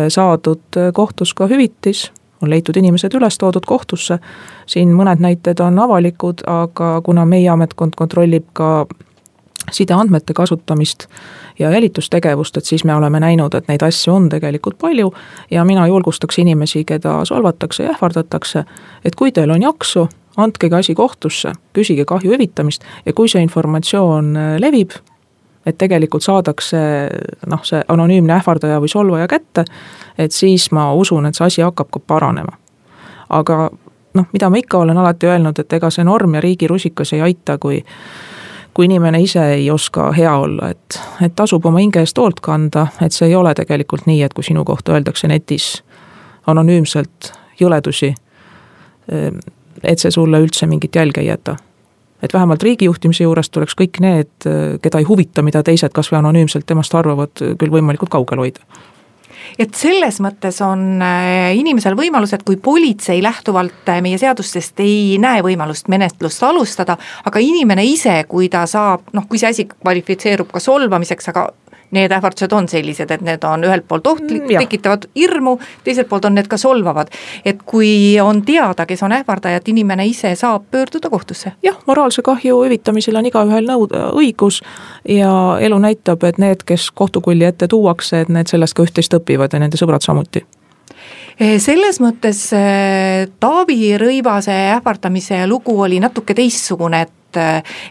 saadud 0.08 0.60
kohtus 0.92 1.34
ka 1.34 1.46
hüvitis, 1.46 2.10
on 2.42 2.50
leitud 2.50 2.76
inimesed 2.76 3.14
üles, 3.14 3.38
toodud 3.38 3.66
kohtusse, 3.66 4.18
siin 4.66 4.92
mõned 4.94 5.22
näited 5.22 5.60
on 5.64 5.78
avalikud, 5.78 6.44
aga 6.46 6.98
kuna 7.04 7.24
meie 7.26 7.48
ametkond 7.50 7.96
kontrollib 7.96 8.46
ka 8.52 8.86
sideandmete 9.72 10.32
kasutamist 10.32 11.06
ja 11.58 11.70
jälitustegevust, 11.70 12.56
et 12.56 12.64
siis 12.64 12.84
me 12.84 12.94
oleme 12.94 13.20
näinud, 13.20 13.54
et 13.54 13.68
neid 13.68 13.82
asju 13.82 14.14
on 14.14 14.28
tegelikult 14.28 14.78
palju 14.78 15.12
ja 15.50 15.64
mina 15.64 15.86
julgustaks 15.86 16.38
inimesi, 16.38 16.84
keda 16.84 17.24
solvatakse 17.24 17.84
ja 17.84 17.96
ähvardatakse, 17.96 18.64
et 19.04 19.14
kui 19.14 19.32
teil 19.32 19.50
on 19.50 19.62
jaksu, 19.62 20.08
andkegi 20.38 20.74
asi 20.78 20.94
kohtusse, 20.94 21.52
küsige 21.76 22.06
kahju 22.08 22.32
hüvitamist 22.34 22.84
ja 23.06 23.12
kui 23.12 23.28
see 23.28 23.42
informatsioon 23.42 24.36
äh, 24.36 24.54
levib, 24.62 24.94
et 25.66 25.78
tegelikult 25.78 26.24
saadakse 26.24 26.78
noh, 27.46 27.64
see 27.66 27.82
anonüümne 27.88 28.38
ähvardaja 28.38 28.78
või 28.80 28.88
solvaja 28.92 29.28
kätte, 29.28 29.64
et 30.18 30.32
siis 30.32 30.70
ma 30.72 30.92
usun, 30.96 31.26
et 31.28 31.36
see 31.36 31.46
asi 31.46 31.62
hakkab 31.66 31.90
ka 31.92 32.00
paranema. 32.00 32.56
aga 33.28 33.68
noh, 34.14 34.26
mida 34.32 34.50
ma 34.50 34.56
ikka 34.58 34.78
olen 34.78 34.98
alati 34.98 35.28
öelnud, 35.28 35.58
et 35.58 35.72
ega 35.72 35.90
see 35.90 36.04
norm 36.04 36.34
ja 36.34 36.40
riigi 36.40 36.68
rusikas 36.68 37.12
ei 37.12 37.22
aita, 37.22 37.58
kui 37.58 37.82
kui 38.78 38.86
inimene 38.86 39.18
ise 39.18 39.42
ei 39.56 39.70
oska 39.74 40.12
hea 40.14 40.32
olla, 40.38 40.68
et, 40.70 41.00
et 41.24 41.32
tasub 41.34 41.64
oma 41.66 41.80
hinge 41.82 41.98
eest 41.98 42.18
hoolt 42.18 42.38
kanda, 42.40 42.84
et 43.02 43.12
see 43.12 43.26
ei 43.26 43.34
ole 43.34 43.50
tegelikult 43.58 44.06
nii, 44.06 44.20
et 44.22 44.34
kui 44.36 44.46
sinu 44.46 44.62
kohta 44.64 44.94
öeldakse 44.94 45.26
netis 45.26 45.80
anonüümselt 46.46 47.32
jõledusi, 47.58 48.12
et 49.82 49.98
see 49.98 50.10
sulle 50.14 50.40
üldse 50.42 50.66
mingit 50.66 50.94
jälge 50.96 51.20
ei 51.20 51.30
jäta. 51.30 51.56
et 52.22 52.34
vähemalt 52.34 52.62
riigijuhtimise 52.62 53.22
juures 53.22 53.50
tuleks 53.50 53.76
kõik 53.78 54.00
need, 54.02 54.46
keda 54.82 54.98
ei 54.98 55.04
huvita, 55.06 55.42
mida 55.42 55.62
teised 55.62 55.92
kas 55.94 56.10
või 56.12 56.18
anonüümselt 56.18 56.66
temast 56.66 56.94
arvavad, 56.94 57.30
küll 57.58 57.70
võimalikult 57.70 58.10
kaugel 58.10 58.42
hoida 58.42 58.64
et 59.58 59.74
selles 59.78 60.18
mõttes 60.24 60.58
on 60.64 61.02
äh, 61.02 61.54
inimesel 61.58 61.96
võimalus, 61.98 62.34
et 62.34 62.44
kui 62.46 62.58
politsei 62.62 63.22
lähtuvalt 63.24 63.88
äh, 63.88 64.02
meie 64.04 64.18
seadustest 64.20 64.80
ei 64.84 65.16
näe 65.22 65.42
võimalust 65.46 65.88
menetlust 65.88 66.42
alustada, 66.46 66.98
aga 67.24 67.42
inimene 67.42 67.84
ise, 67.86 68.20
kui 68.28 68.50
ta 68.52 68.66
saab, 68.70 69.08
noh, 69.16 69.28
kui 69.30 69.40
see 69.40 69.52
asi 69.52 69.68
kvalifitseerub 69.70 70.50
ka 70.52 70.62
solvamiseks, 70.62 71.30
aga 71.32 71.48
need 71.90 72.12
ähvardused 72.12 72.52
on 72.52 72.68
sellised, 72.68 73.10
et 73.10 73.24
need 73.24 73.44
on 73.44 73.64
ühelt 73.64 73.86
poolt 73.88 74.06
ohtlik, 74.06 74.44
mm, 74.44 74.58
tekitavad 74.58 75.08
hirmu, 75.16 75.56
teiselt 75.84 76.08
poolt 76.08 76.28
on 76.28 76.34
need 76.34 76.48
ka 76.48 76.56
solvavad. 76.56 77.08
et 77.44 77.62
kui 77.64 78.20
on 78.20 78.42
teada, 78.42 78.86
kes 78.86 79.02
on 79.02 79.12
ähvardaja, 79.12 79.56
et 79.56 79.68
inimene 79.68 80.06
ise 80.06 80.34
saab 80.34 80.64
pöörduda 80.70 81.10
kohtusse. 81.10 81.52
jah, 81.62 81.76
moraalse 81.86 82.22
kahju 82.22 82.64
hüvitamisel 82.64 83.16
on 83.16 83.26
igaühel 83.26 83.66
nõuda 83.66 84.10
õigus 84.12 84.62
ja 85.08 85.58
elu 85.60 85.78
näitab, 85.78 86.24
et 86.24 86.38
need, 86.38 86.64
kes 86.64 86.90
kohtukulli 86.90 87.44
ette 87.44 87.68
tuuakse, 87.68 88.20
et 88.20 88.28
need 88.28 88.46
sellest 88.46 88.74
ka 88.74 88.82
üht-teist 88.82 89.14
õpivad 89.14 89.52
ja 89.52 89.58
nende 89.58 89.76
sõbrad 89.80 90.04
samuti 90.04 90.44
selles 91.38 92.00
mõttes 92.02 92.40
Taavi 93.40 93.92
Rõivase 93.98 94.56
ähvardamise 94.74 95.46
lugu 95.46 95.76
oli 95.80 96.00
natuke 96.02 96.34
teistsugune, 96.34 97.04
et, 97.06 97.40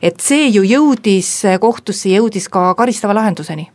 et 0.01 0.19
see 0.19 0.49
ju 0.49 0.65
jõudis 0.67 1.29
kohtusse, 1.61 2.09
jõudis 2.11 2.49
ka 2.51 2.73
karistava 2.75 3.15
lahenduseni 3.15 3.69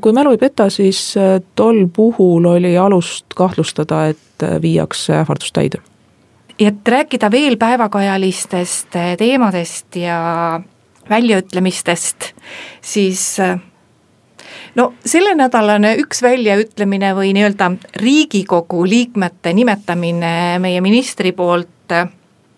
kui 0.00 0.12
mälu 0.12 0.32
ei 0.34 0.40
peta, 0.40 0.70
siis 0.70 1.14
tol 1.54 1.84
puhul 1.94 2.44
oli 2.50 2.72
alust 2.78 3.36
kahtlustada, 3.36 4.06
et 4.10 4.46
viiakse 4.62 5.14
ähvardust 5.20 5.54
täide 5.54 5.82
et 6.58 6.88
rääkida 6.88 7.30
veel 7.30 7.56
päevakajalistest 7.56 8.96
teemadest 9.18 9.96
ja 9.96 10.60
väljaütlemistest, 11.10 12.32
siis 12.80 13.38
no 14.74 14.92
sellenädalane 15.04 15.94
üks 16.02 16.22
väljaütlemine 16.22 17.14
või 17.16 17.32
nii-öelda 17.36 17.70
Riigikogu 18.02 18.84
liikmete 18.88 19.52
nimetamine 19.56 20.58
meie 20.62 20.80
ministri 20.84 21.32
poolt, 21.32 21.94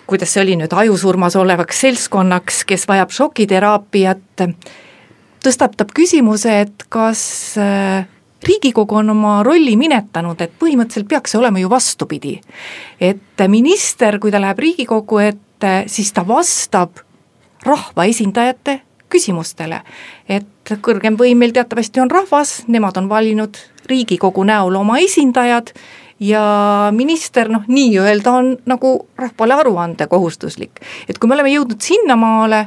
kuidas 0.06 0.32
see 0.34 0.42
oli 0.42 0.56
nüüd, 0.58 0.72
ajusurmas 0.74 1.36
olevaks 1.38 1.84
seltskonnaks, 1.86 2.64
kes 2.66 2.88
vajab 2.88 3.12
šokiteraapiat, 3.14 4.46
tõstatab 5.44 5.92
küsimuse, 5.96 6.60
et 6.66 6.84
kas 6.88 7.22
riigikogu 8.46 8.96
on 9.00 9.10
oma 9.10 9.40
rolli 9.46 9.76
minetanud, 9.76 10.40
et 10.40 10.52
põhimõtteliselt 10.60 11.08
peaks 11.08 11.34
see 11.34 11.40
olema 11.40 11.60
ju 11.60 11.70
vastupidi. 11.70 12.40
et 13.00 13.46
minister, 13.48 14.18
kui 14.18 14.30
ta 14.30 14.40
läheb 14.40 14.58
riigikogu 14.58 15.18
ette, 15.18 15.84
siis 15.86 16.12
ta 16.12 16.26
vastab 16.26 17.02
rahvaesindajate 17.64 18.80
küsimustele. 19.08 19.82
et 20.28 20.74
kõrgem 20.82 21.16
võim 21.18 21.38
meil 21.38 21.52
teatavasti 21.52 22.00
on 22.00 22.10
rahvas, 22.10 22.64
nemad 22.68 22.96
on 22.96 23.08
valinud 23.08 23.56
riigikogu 23.86 24.44
näol 24.44 24.76
oma 24.76 24.98
esindajad 24.98 25.72
ja 26.20 26.90
minister 26.92 27.48
noh, 27.48 27.64
nii-öelda 27.68 28.32
on 28.32 28.50
nagu 28.66 29.08
rahvale 29.16 29.54
aruandekohustuslik. 29.54 30.80
et 31.08 31.18
kui 31.18 31.28
me 31.28 31.34
oleme 31.34 31.50
jõudnud 31.50 31.80
sinnamaale, 31.80 32.66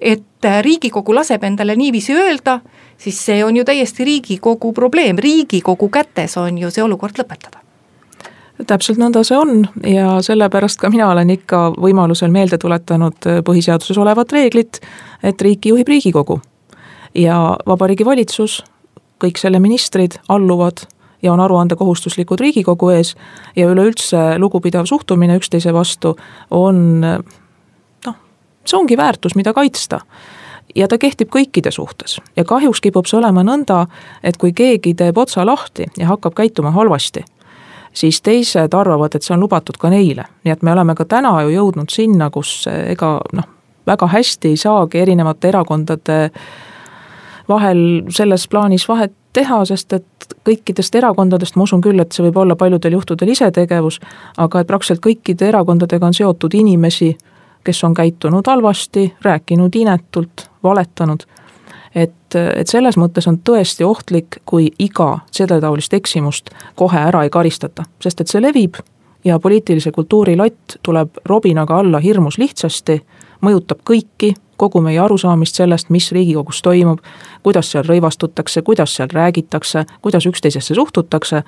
et 0.00 0.48
riigikogu 0.62 1.14
laseb 1.14 1.44
endale 1.44 1.76
niiviisi 1.76 2.14
öelda, 2.14 2.60
siis 2.98 3.18
see 3.26 3.44
on 3.44 3.56
ju 3.56 3.64
täiesti 3.64 4.04
Riigikogu 4.04 4.72
probleem, 4.72 5.18
Riigikogu 5.18 5.88
kätes 5.88 6.36
on 6.36 6.58
ju 6.58 6.70
see 6.70 6.84
olukord 6.84 7.18
lõpetada 7.18 7.62
täpselt 8.66 8.98
nõnda 9.00 9.22
see 9.26 9.36
on 9.38 9.64
ja 9.86 10.20
sellepärast 10.22 10.80
ka 10.80 10.90
mina 10.92 11.08
olen 11.10 11.30
ikka 11.34 11.72
võimalusel 11.82 12.30
meelde 12.30 12.58
tuletanud 12.62 13.28
põhiseaduses 13.46 13.98
olevat 13.98 14.32
reeglit, 14.32 14.80
et 15.22 15.40
riiki 15.42 15.72
juhib 15.72 15.88
Riigikogu. 15.88 16.40
ja 17.14 17.56
Vabariigi 17.66 18.04
Valitsus, 18.04 18.62
kõik 19.20 19.38
selle 19.38 19.60
ministrid 19.60 20.18
alluvad 20.28 20.86
ja 21.22 21.32
on 21.32 21.40
aruandekohustuslikud 21.40 22.40
Riigikogu 22.40 22.90
ees 22.90 23.14
ja 23.56 23.68
üleüldse 23.70 24.38
lugupidav 24.38 24.86
suhtumine 24.86 25.36
üksteise 25.36 25.72
vastu 25.72 26.16
on 26.50 27.00
noh, 27.00 27.24
see 28.64 28.78
ongi 28.78 28.96
väärtus, 28.96 29.34
mida 29.34 29.52
kaitsta. 29.52 30.00
ja 30.74 30.88
ta 30.88 30.98
kehtib 30.98 31.28
kõikide 31.28 31.70
suhtes. 31.70 32.20
ja 32.36 32.44
kahjuks 32.44 32.80
kipub 32.80 33.06
see 33.06 33.18
olema 33.18 33.42
nõnda, 33.42 33.86
et 34.22 34.36
kui 34.36 34.52
keegi 34.52 34.94
teeb 34.94 35.18
otsa 35.18 35.46
lahti 35.46 35.86
ja 35.98 36.06
hakkab 36.06 36.34
käituma 36.34 36.70
halvasti, 36.70 37.24
siis 37.92 38.22
teised 38.22 38.74
arvavad, 38.74 39.14
et 39.14 39.22
see 39.22 39.34
on 39.34 39.40
lubatud 39.40 39.76
ka 39.78 39.90
neile, 39.90 40.24
nii 40.44 40.52
et 40.52 40.62
me 40.62 40.72
oleme 40.72 40.94
ka 40.94 41.04
täna 41.04 41.34
ju 41.42 41.56
jõudnud 41.56 41.90
sinna, 41.90 42.30
kus 42.30 42.66
ega 42.68 43.18
noh, 43.32 43.48
väga 43.86 44.06
hästi 44.06 44.48
ei 44.48 44.56
saagi 44.56 44.98
erinevate 44.98 45.48
erakondade 45.48 46.30
vahel 47.48 48.02
selles 48.10 48.48
plaanis 48.48 48.86
vahet 48.88 49.12
teha, 49.32 49.64
sest 49.64 49.92
et 49.96 50.34
kõikidest 50.46 50.94
erakondadest 50.98 51.56
ma 51.56 51.66
usun 51.66 51.82
küll, 51.84 52.00
et 52.00 52.12
see 52.12 52.24
võib 52.26 52.38
olla 52.44 52.56
paljudel 52.56 52.96
juhtudel 52.98 53.32
isetegevus, 53.32 53.98
aga 54.38 54.62
et 54.62 54.70
praktiliselt 54.70 55.02
kõikide 55.04 55.48
erakondadega 55.48 56.06
on 56.06 56.16
seotud 56.16 56.54
inimesi, 56.54 57.12
kes 57.64 57.84
on 57.84 57.94
käitunud 57.94 58.46
halvasti, 58.46 59.14
rääkinud 59.22 59.74
inetult, 59.74 60.50
valetanud. 60.62 61.22
et, 61.94 62.34
et 62.34 62.68
selles 62.68 62.96
mõttes 62.96 63.28
on 63.28 63.38
tõesti 63.44 63.84
ohtlik, 63.84 64.40
kui 64.46 64.70
iga 64.78 65.18
selletaolist 65.30 65.94
eksimust 65.94 66.50
kohe 66.74 66.98
ära 66.98 67.22
ei 67.22 67.30
karistata, 67.30 67.84
sest 68.00 68.20
et 68.20 68.28
see 68.28 68.42
levib 68.42 68.80
ja 69.24 69.38
poliitilise 69.38 69.90
kultuuri 69.90 70.36
lott 70.36 70.78
tuleb 70.82 71.20
robinaga 71.24 71.78
alla 71.78 71.98
hirmus 71.98 72.38
lihtsasti, 72.38 73.02
mõjutab 73.42 73.84
kõiki, 73.84 74.34
kogu 74.56 74.80
meie 74.80 75.00
arusaamist 75.00 75.58
sellest, 75.58 75.90
mis 75.90 76.12
Riigikogus 76.12 76.62
toimub, 76.62 77.00
kuidas 77.42 77.70
seal 77.72 77.86
rõivastutakse, 77.88 78.62
kuidas 78.62 78.94
seal 78.96 79.10
räägitakse, 79.12 79.84
kuidas 80.02 80.26
üksteisesse 80.26 80.74
suhtutakse 80.74 81.42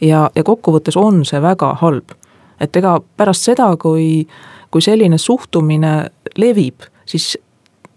ja, 0.00 0.30
ja 0.34 0.44
kokkuvõttes 0.44 0.96
on 0.96 1.24
see 1.24 1.42
väga 1.42 1.74
halb. 1.82 2.14
et 2.60 2.76
ega 2.76 3.00
pärast 3.16 3.42
seda, 3.42 3.76
kui 3.76 4.28
kui 4.72 4.82
selline 4.82 5.18
suhtumine 5.18 5.92
levib, 6.40 6.88
siis 7.06 7.34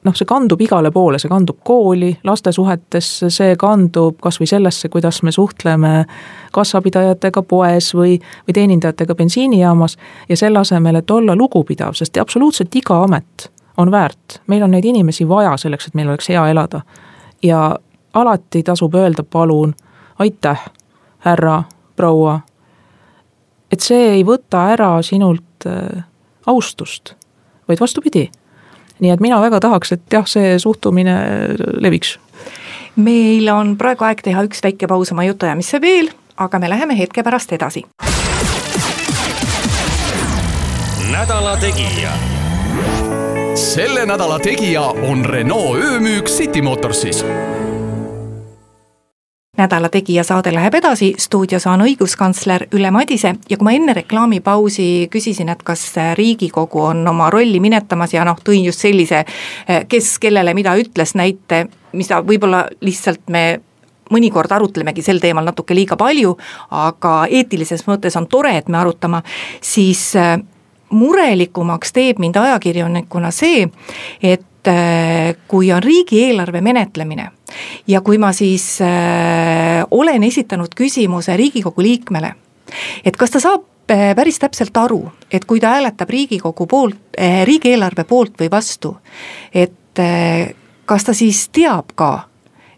noh, 0.05 0.13
see 0.15 0.27
kandub 0.29 0.61
igale 0.61 0.91
poole, 0.93 1.19
see 1.21 1.31
kandub 1.31 1.57
kooli, 1.65 2.11
laste 2.27 2.51
suhetesse, 2.55 3.29
see 3.33 3.55
kandub 3.59 4.19
kas 4.21 4.38
või 4.41 4.49
sellesse, 4.49 4.89
kuidas 4.93 5.21
me 5.25 5.33
suhtleme 5.33 5.93
kassapidajatega 6.55 7.43
poes 7.49 7.91
või, 7.97 8.19
või 8.45 8.57
teenindajatega 8.59 9.15
bensiinijaamas 9.17 9.97
ja 10.29 10.38
selle 10.38 10.61
asemel, 10.61 11.01
et 11.01 11.11
olla 11.11 11.35
lugupidav, 11.35 11.97
sest 11.97 12.17
absoluutselt 12.21 12.75
iga 12.75 13.01
amet 13.03 13.49
on 13.77 13.91
väärt, 13.91 14.39
meil 14.47 14.63
on 14.63 14.71
neid 14.71 14.85
inimesi 14.85 15.27
vaja 15.27 15.57
selleks, 15.57 15.89
et 15.89 15.97
meil 15.97 16.13
oleks 16.13 16.29
hea 16.29 16.47
elada. 16.51 16.81
ja 17.43 17.77
alati 18.13 18.63
tasub 18.63 18.95
öelda 18.95 19.23
palun, 19.23 19.73
aitäh, 20.19 20.61
härra, 21.25 21.63
proua, 21.95 22.39
et 23.71 23.79
see 23.83 24.13
ei 24.13 24.23
võta 24.23 24.69
ära 24.71 25.01
sinult 25.03 25.67
äh, 25.67 26.05
austust, 26.45 27.13
vaid 27.67 27.79
vastupidi. 27.79 28.29
nii 28.99 29.12
et 29.12 29.19
mina 29.19 29.41
väga 29.41 29.60
tahaks, 29.60 29.91
et 29.91 30.01
jah, 30.12 30.23
see 30.27 30.60
suhtumine 30.60 31.15
leviks. 31.84 32.19
meil 32.95 33.49
on 33.49 33.75
praegu 33.77 34.05
aeg 34.08 34.21
teha 34.23 34.43
üks 34.47 34.63
väike 34.63 34.88
paus 34.88 35.12
oma 35.12 35.23
jutuajamisse 35.23 35.81
veel, 35.81 36.10
aga 36.38 36.60
me 36.60 36.69
läheme 36.69 36.97
hetke 36.97 37.23
pärast 37.23 37.51
edasi. 37.51 37.84
nädala 41.12 41.58
Tegija. 41.58 42.12
selle 43.55 44.05
nädala 44.05 44.39
tegija 44.39 44.81
on 44.81 45.25
Renault 45.25 45.77
öömüük 45.77 46.25
City 46.25 46.62
Motorsis 46.62 47.25
nädala 49.58 49.89
Tegija 49.89 50.24
saade 50.24 50.54
läheb 50.54 50.76
edasi, 50.80 51.13
stuudios 51.18 51.68
on 51.68 51.84
õiguskantsler 51.86 52.68
Ülle 52.76 52.91
Madise 52.91 53.36
ja 53.50 53.58
kui 53.58 53.68
ma 53.68 53.76
enne 53.76 53.94
reklaamipausi 53.98 55.08
küsisin, 55.12 55.50
et 55.52 55.63
kas 55.63 55.88
Riigikogu 56.18 56.82
on 56.82 57.08
oma 57.08 57.30
rolli 57.34 57.60
minetamas 57.63 58.13
ja 58.13 58.26
noh, 58.28 58.39
tõin 58.44 58.65
just 58.68 58.84
sellise, 58.84 59.24
kes 59.88 60.18
kellele 60.20 60.54
mida 60.54 60.76
ütles 60.80 61.15
näite, 61.15 61.65
mida 61.94 62.22
võib-olla 62.26 62.65
lihtsalt 62.82 63.30
me 63.32 63.46
mõnikord 64.12 64.52
arutlemegi 64.52 65.02
sel 65.02 65.20
teemal 65.20 65.48
natuke 65.48 65.76
liiga 65.76 65.98
palju, 65.98 66.36
aga 66.78 67.13
eetilises 67.30 67.88
mõttes 67.88 68.18
on 68.20 68.28
tore, 68.30 68.54
et 68.58 68.68
me 68.70 68.78
arutame, 68.78 69.24
siis 69.62 70.12
murelikumaks 70.89 71.96
teeb 71.96 72.20
mind 72.22 72.38
ajakirjanikuna 72.38 73.32
see, 73.34 73.65
et 74.22 74.46
kui 75.47 75.71
on 75.71 75.84
riigieelarve 75.84 76.62
menetlemine 76.62 77.28
ja 77.88 78.01
kui 78.01 78.17
ma 78.17 78.32
siis 78.34 78.82
äh, 78.82 79.86
olen 79.91 80.23
esitanud 80.23 80.75
küsimuse 80.75 81.38
Riigikogu 81.38 81.82
liikmele, 81.82 82.34
et 83.06 83.17
kas 83.17 83.36
ta 83.36 83.41
saab 83.43 83.91
äh, 83.91 84.13
päris 84.17 84.39
täpselt 84.41 84.78
aru, 84.78 85.04
et 85.32 85.45
kui 85.45 85.60
ta 85.60 85.75
hääletab 85.75 86.10
Riigikogu 86.10 86.67
poolt 86.67 87.17
äh,, 87.19 87.43
riigieelarve 87.47 88.04
poolt 88.04 88.39
või 88.39 88.51
vastu, 88.51 88.95
et 89.54 90.01
äh, 90.01 90.54
kas 90.86 91.08
ta 91.08 91.13
siis 91.13 91.47
teab 91.54 91.95
ka, 91.95 92.28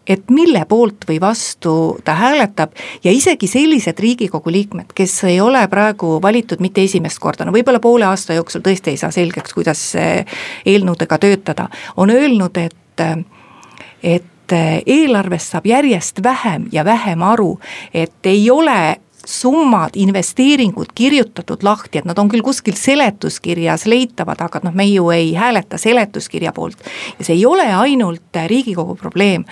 et 0.08 0.30
mille 0.30 0.64
poolt 0.68 1.04
või 1.08 1.20
vastu 1.20 1.72
ta 2.04 2.14
hääletab 2.18 2.72
ja 3.04 3.12
isegi 3.12 3.46
sellised 3.46 3.98
Riigikogu 4.00 4.52
liikmed, 4.52 4.92
kes 4.94 5.24
ei 5.28 5.40
ole 5.40 5.66
praegu 5.68 6.16
valitud 6.22 6.62
mitte 6.64 6.82
esimest 6.82 7.20
korda, 7.22 7.44
no 7.44 7.52
võib-olla 7.54 7.80
poole 7.80 8.08
aasta 8.08 8.36
jooksul 8.38 8.64
tõesti 8.64 8.94
ei 8.94 9.00
saa 9.00 9.10
selgeks, 9.14 9.54
kuidas 9.54 9.82
eelnõudega 10.66 11.18
töötada, 11.18 11.68
on 11.96 12.10
öelnud, 12.10 12.56
et 12.56 12.74
et 14.02 14.52
eelarvest 14.86 15.52
saab 15.52 15.66
järjest 15.68 16.22
vähem 16.24 16.68
ja 16.72 16.84
vähem 16.84 17.22
aru, 17.22 17.58
et 17.94 18.26
ei 18.26 18.50
ole 18.50 18.96
summad, 19.28 19.90
investeeringud 19.94 20.86
kirjutatud 20.94 21.62
lahti, 21.62 21.98
et 22.00 22.06
nad 22.08 22.18
on 22.18 22.30
küll 22.32 22.42
kuskil 22.44 22.76
seletuskirjas 22.78 23.84
leitavad, 23.90 24.40
aga 24.40 24.62
noh, 24.64 24.72
me 24.74 24.86
ju 24.88 25.10
ei 25.12 25.34
hääleta 25.36 25.76
seletuskirja 25.78 26.52
poolt. 26.56 26.80
ja 27.18 27.24
see 27.24 27.36
ei 27.36 27.46
ole 27.46 27.66
ainult 27.74 28.38
Riigikogu 28.46 28.94
probleem. 28.96 29.44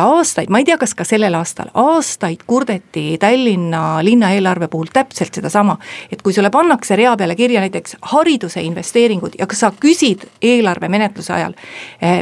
aastaid, 0.00 0.48
ma 0.48 0.58
ei 0.58 0.64
tea, 0.64 0.78
kas 0.78 0.94
ka 0.94 1.04
sellel 1.04 1.34
aastal, 1.34 1.68
aastaid 1.74 2.46
kurdeti 2.46 3.18
Tallinna 3.20 3.98
linnaeelarve 4.04 4.68
puhul 4.68 4.88
täpselt 4.92 5.34
sedasama, 5.34 5.76
et 6.12 6.22
kui 6.22 6.32
sulle 6.32 6.50
pannakse 6.50 6.96
rea 6.96 7.16
peale 7.16 7.36
kirja 7.36 7.60
näiteks 7.60 7.98
hariduse 8.14 8.62
investeeringud 8.64 9.36
ja 9.38 9.46
kas 9.46 9.60
sa 9.60 9.72
küsid 9.80 10.24
eelarve 10.42 10.88
menetluse 10.88 11.32
ajal, 11.36 11.56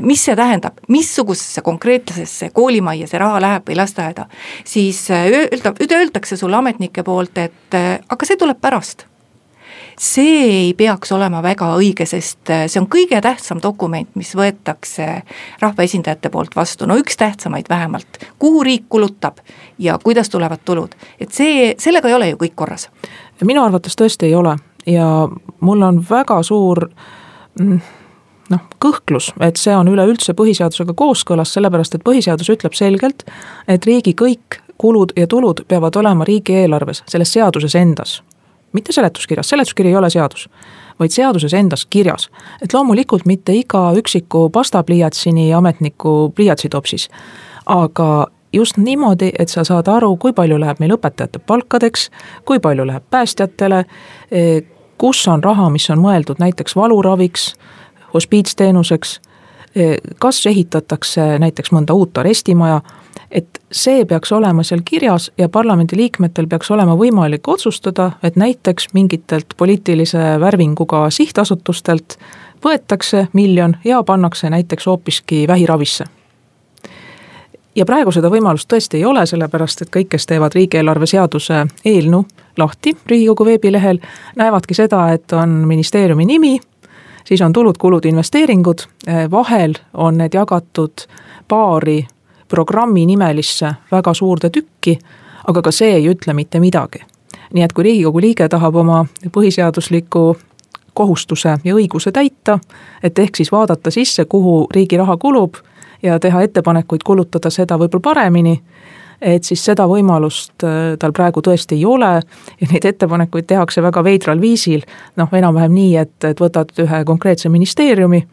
mis 0.03 0.25
see 0.25 0.37
tähendab, 0.37 0.83
missugusesse 0.88 1.62
konkreetsesse 1.62 2.51
koolimajja 2.51 3.07
see 3.07 3.23
raha 3.23 3.40
läheb 3.40 3.71
või 3.71 3.79
lasteaeda, 3.79 4.27
siis 4.64 5.05
öelda, 5.11 5.75
öeldakse 5.87 6.37
sulle 6.37 6.57
ametnik 6.57 6.95
ametnike 6.96 7.02
poolt, 7.04 7.38
et 7.38 7.74
aga 8.09 8.26
see 8.26 8.37
tuleb 8.37 8.61
pärast 8.61 9.06
see 9.98 10.68
ei 10.68 10.74
peaks 10.76 11.12
olema 11.12 11.40
väga 11.42 11.70
õige, 11.76 12.04
sest 12.04 12.50
äh, 12.50 12.66
see 12.68 12.80
on 12.80 12.87
kõige 12.87 13.20
tähtsam 13.24 13.62
dokument, 13.62 14.09
mis 14.14 14.35
võetakse 14.37 15.22
rahvaesindajate 15.61 16.28
poolt 16.28 16.52
vastu, 16.56 16.87
no 16.87 16.96
üks 16.96 17.16
tähtsamaid 17.16 17.68
vähemalt. 17.68 18.18
kuhu 18.38 18.62
riik 18.62 18.85
kulutab 18.88 19.38
ja 19.78 19.98
kuidas 19.98 20.28
tulevad 20.28 20.61
tulud, 20.64 20.94
et 21.18 21.32
see, 21.32 21.74
sellega 21.78 22.09
ei 22.09 22.14
ole 22.14 22.28
ju 22.28 22.37
kõik 22.37 22.54
korras. 22.54 22.90
minu 23.42 23.64
arvates 23.64 23.96
tõesti 23.96 24.26
ei 24.26 24.35
ole 24.35 24.56
ja 24.87 25.28
mul 25.61 25.82
on 25.82 26.04
väga 26.11 26.42
suur 26.42 26.90
mm, 27.61 27.80
noh, 28.52 28.62
kõhklus, 28.82 29.32
et 29.40 29.59
see 29.61 29.74
on 29.76 29.88
üleüldse 29.88 30.35
põhiseadusega 30.38 30.94
kooskõlas, 30.96 31.52
sellepärast 31.56 31.98
et 31.98 32.06
põhiseadus 32.06 32.50
ütleb 32.52 32.76
selgelt, 32.78 33.26
et 33.68 33.87
riigi 33.87 34.14
kõik 34.14 34.61
kulud 34.78 35.14
ja 35.16 35.26
tulud 35.26 35.64
peavad 35.68 35.96
olema 35.96 36.24
riigieelarves, 36.28 37.02
selles 37.11 37.32
seaduses 37.32 37.74
endas 37.74 38.20
mitte 38.76 38.92
seletuskirjas, 38.92 39.48
seletuskiri 39.48 39.88
ei 39.88 39.96
ole 39.96 40.11
seadus, 40.11 40.48
vaid 41.00 41.14
seaduses 41.14 41.54
endas 41.54 41.87
kirjas. 41.87 42.30
et 42.62 42.74
loomulikult 42.74 43.26
mitte 43.26 43.52
iga 43.52 43.92
üksiku 43.96 44.50
pastapliiatsini 44.50 45.54
ametniku 45.54 46.32
pliiatsitopsis, 46.35 47.09
aga 47.66 48.26
just 48.52 48.76
niimoodi, 48.76 49.32
et 49.38 49.48
sa 49.48 49.64
saad 49.64 49.88
aru, 49.88 50.16
kui 50.16 50.32
palju 50.32 50.61
läheb 50.61 50.80
meil 50.80 50.96
õpetajate 50.96 51.38
palkadeks, 51.46 52.11
kui 52.44 52.61
palju 52.61 52.87
läheb 52.87 53.04
päästjatele, 53.11 53.85
e, 54.30 54.62
kus 54.98 55.28
on 55.28 55.44
raha, 55.44 55.68
mis 55.70 55.90
on 55.90 56.00
mõeldud 56.00 56.40
näiteks 56.40 56.76
valuraviks, 56.76 57.54
hospiitsteenuseks, 58.16 59.20
e, 59.76 59.96
kas 60.18 60.40
ehitatakse 60.46 61.37
näiteks 61.42 61.72
mõnda 61.76 61.94
uut 61.94 62.18
arestimaja 62.18 62.81
et 63.31 63.61
see 63.72 64.05
peaks 64.05 64.33
olema 64.33 64.62
seal 64.62 64.81
kirjas 64.85 65.31
ja 65.38 65.48
parlamendiliikmetel 65.48 66.46
peaks 66.46 66.70
olema 66.70 66.96
võimalik 66.96 67.48
otsustada, 67.48 68.12
et 68.22 68.37
näiteks 68.37 68.92
mingitelt 68.94 69.55
poliitilise 69.57 70.37
värvinguga 70.40 71.07
sihtasutustelt 71.11 72.18
võetakse 72.64 73.26
miljon 73.33 73.76
ja 73.85 74.02
pannakse 74.02 74.50
näiteks 74.50 74.87
hoopiski 74.87 75.48
vähiravisse. 75.48 76.05
ja 77.74 77.85
praegu 77.85 78.12
seda 78.12 78.31
võimalust 78.33 78.68
tõesti 78.72 78.96
ei 78.96 79.05
ole, 79.05 79.26
sellepärast 79.26 79.83
et 79.83 79.90
kõik, 79.96 80.09
kes 80.09 80.26
teevad 80.26 80.55
riigieelarve 80.55 81.07
seaduse 81.07 81.66
eelnõu 81.85 82.24
lahti 82.57 82.96
Riigikogu 83.07 83.44
veebilehel, 83.44 83.98
näevadki 84.37 84.74
seda, 84.74 85.12
et 85.12 85.33
on 85.33 85.48
ministeeriumi 85.48 86.24
nimi, 86.24 86.61
siis 87.26 87.42
on 87.42 87.52
tulud, 87.52 87.74
kulud, 87.78 88.04
investeeringud, 88.04 88.86
vahel 89.30 89.74
on 89.94 90.18
need 90.18 90.34
jagatud 90.34 91.06
paari 91.48 92.06
programmi 92.48 93.06
nimelisse 93.06 93.74
väga 93.90 94.14
suurde 94.14 94.50
tükki, 94.50 94.98
aga 95.46 95.62
ka 95.62 95.70
see 95.70 95.94
ei 95.98 96.08
ütle 96.10 96.34
mitte 96.34 96.60
midagi. 96.60 97.02
nii 97.54 97.62
et 97.62 97.72
kui 97.72 97.84
Riigikogu 97.84 98.20
liige 98.20 98.48
tahab 98.48 98.74
oma 98.76 99.04
põhiseadusliku 99.32 100.36
kohustuse 100.94 101.58
ja 101.64 101.74
õiguse 101.74 102.12
täita, 102.12 102.58
et 103.02 103.18
ehk 103.18 103.36
siis 103.36 103.52
vaadata 103.52 103.90
sisse, 103.90 104.24
kuhu 104.24 104.66
riigi 104.74 104.96
raha 104.96 105.16
kulub 105.16 105.54
ja 106.02 106.18
teha 106.18 106.42
ettepanekuid 106.42 107.04
kulutada 107.04 107.50
seda 107.50 107.78
võib-olla 107.78 108.02
paremini, 108.02 108.60
et 109.20 109.44
siis 109.44 109.64
seda 109.64 109.87
võimalust 109.88 110.64
äh, 110.64 110.94
tal 111.00 111.12
praegu 111.16 111.42
tõesti 111.44 111.79
ei 111.79 111.85
ole 111.85 112.12
ja 112.61 112.70
neid 112.72 112.85
ettepanekuid 112.85 113.46
tehakse 113.46 113.83
väga 113.83 114.05
veidral 114.05 114.40
viisil, 114.40 114.85
noh, 115.16 115.33
enam-vähem 115.33 115.74
nii, 115.74 115.96
et, 115.96 116.16
et 116.24 116.40
võtad 116.40 116.72
ühe 116.85 117.05
konkreetse 117.05 117.48
ministeeriumi, 117.48 118.24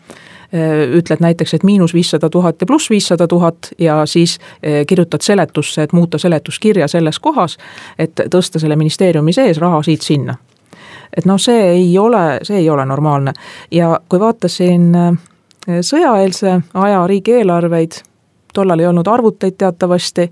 Äh, 0.54 0.98
ütled 0.98 1.18
näiteks, 1.20 1.54
et 1.54 1.64
miinus 1.64 1.94
viissada 1.94 2.30
tuhat 2.30 2.62
ja 2.62 2.68
pluss 2.70 2.90
viissada 2.90 3.28
tuhat 3.28 3.72
ja 3.80 4.06
siis 4.06 4.38
äh, 4.40 4.86
kirjutad 4.88 5.22
seletusse, 5.22 5.84
et 5.84 5.94
muuta 5.94 6.18
seletuskirja 6.18 6.88
selles 6.88 7.18
kohas, 7.20 7.58
et 7.98 8.22
tõsta 8.30 8.62
selle 8.62 8.76
ministeeriumi 8.78 9.34
sees 9.34 9.58
raha 9.58 9.82
siit-sinna. 9.82 10.36
et 11.18 11.26
noh, 11.26 11.40
see 11.42 11.64
ei 11.72 11.98
ole, 11.98 12.40
see 12.44 12.58
ei 12.58 12.70
ole 12.70 12.86
normaalne 12.86 13.34
ja 13.72 14.00
kui 14.10 14.20
vaatasin 14.20 14.94
sõjaeelse 15.82 16.62
aja 16.74 17.08
riigieelarveid, 17.08 17.98
tollal 18.54 18.80
ei 18.80 18.88
olnud 18.88 19.08
arvuteid 19.08 19.58
teatavasti 19.58 20.32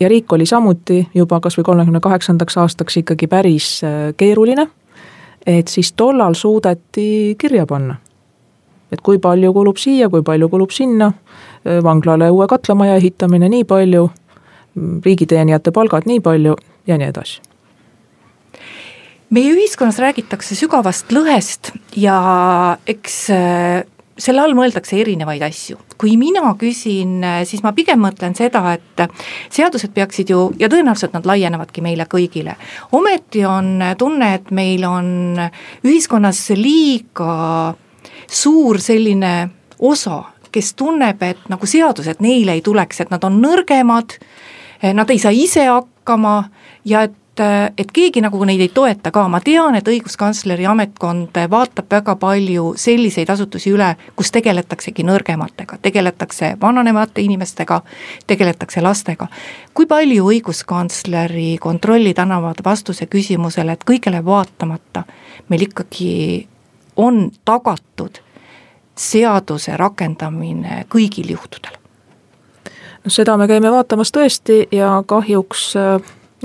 ja 0.00 0.08
riik 0.08 0.32
oli 0.32 0.46
samuti 0.46 1.00
juba 1.14 1.40
kas 1.40 1.58
või 1.58 1.66
kolmekümne 1.66 2.00
kaheksandaks 2.00 2.56
aastaks 2.62 2.96
ikkagi 3.02 3.26
päris 3.26 3.80
keeruline, 4.16 4.66
et 5.46 5.68
siis 5.68 5.92
tollal 5.92 6.34
suudeti 6.38 7.34
kirja 7.38 7.66
panna. 7.66 7.96
Et 8.92 9.00
kui 9.00 9.18
palju 9.18 9.52
kulub 9.56 9.78
siia, 9.80 10.08
kui 10.12 10.22
palju 10.22 10.48
kulub 10.52 10.70
sinna, 10.70 11.12
vanglale 11.82 12.28
uue 12.30 12.46
katlamaja 12.46 12.98
ehitamine 13.00 13.48
nii 13.48 13.64
palju, 13.64 14.10
riigiteenijate 15.04 15.72
palgad 15.72 16.06
nii 16.06 16.20
palju 16.20 16.56
ja 16.86 16.98
nii 16.98 17.08
edasi. 17.08 17.40
Meie 19.32 19.54
ühiskonnas 19.54 19.96
räägitakse 19.96 20.52
sügavast 20.52 21.12
lõhest 21.14 21.70
ja 21.96 22.16
eks 22.84 23.14
äh, 23.32 23.84
selle 24.22 24.42
all 24.42 24.54
mõeldakse 24.56 24.98
erinevaid 25.00 25.42
asju. 25.42 25.78
kui 25.98 26.16
mina 26.16 26.54
küsin, 26.58 27.22
äh, 27.24 27.42
siis 27.46 27.62
ma 27.62 27.72
pigem 27.72 28.00
mõtlen 28.02 28.34
seda, 28.34 28.74
et 28.74 29.04
seadused 29.50 29.92
peaksid 29.94 30.30
ju 30.30 30.52
ja 30.58 30.68
tõenäoliselt 30.68 31.14
nad 31.14 31.26
laienevadki 31.26 31.82
meile 31.82 32.06
kõigile. 32.06 32.56
ometi 32.92 33.44
on 33.44 33.80
tunne, 33.98 34.34
et 34.34 34.50
meil 34.50 34.84
on 34.84 35.38
ühiskonnas 35.84 36.50
liiga 36.56 37.74
suur 38.26 38.80
selline 38.80 39.50
osa, 39.78 40.24
kes 40.52 40.74
tunneb, 40.74 41.22
et 41.22 41.48
nagu 41.48 41.66
seadused 41.66 42.20
neile 42.20 42.52
ei 42.52 42.62
tuleks, 42.62 43.00
et 43.00 43.10
nad 43.10 43.24
on 43.24 43.40
nõrgemad, 43.42 44.18
nad 44.94 45.10
ei 45.10 45.18
saa 45.18 45.32
ise 45.32 45.64
hakkama 45.66 46.50
ja 46.84 47.02
et 47.08 47.14
et 47.40 47.92
keegi 47.92 48.20
nagu 48.20 48.44
neid 48.44 48.60
ei 48.60 48.68
toeta 48.68 49.10
ka, 49.10 49.24
ma 49.28 49.40
tean, 49.40 49.74
et 49.78 49.88
õiguskantsleri 49.88 50.66
ametkond 50.68 51.38
vaatab 51.50 51.88
väga 51.90 52.16
palju 52.20 52.74
selliseid 52.76 53.30
asutusi 53.32 53.72
üle, 53.72 53.94
kus 54.16 54.32
tegeletaksegi 54.34 55.04
nõrgematega, 55.08 55.78
tegeletakse 55.82 56.54
vananevate 56.60 57.24
inimestega, 57.24 57.80
tegeletakse 58.26 58.84
lastega. 58.84 59.28
kui 59.74 59.86
palju 59.86 60.28
õiguskantsleri 60.28 61.56
kontrollid 61.60 62.18
annavad 62.18 62.60
vastuse 62.64 63.06
küsimusele, 63.06 63.72
et 63.72 63.84
kõigele 63.84 64.24
vaatamata 64.24 65.04
meil 65.48 65.62
ikkagi 65.62 66.48
on 66.96 67.30
tagatud 67.44 68.20
seaduse 68.96 69.76
rakendamine 69.76 70.84
kõigil 70.88 71.32
juhtudel? 71.32 71.78
no 73.04 73.10
seda 73.10 73.36
me 73.36 73.48
käime 73.48 73.70
vaatamas 73.72 74.12
tõesti 74.12 74.66
ja 74.72 75.02
kahjuks 75.06 75.72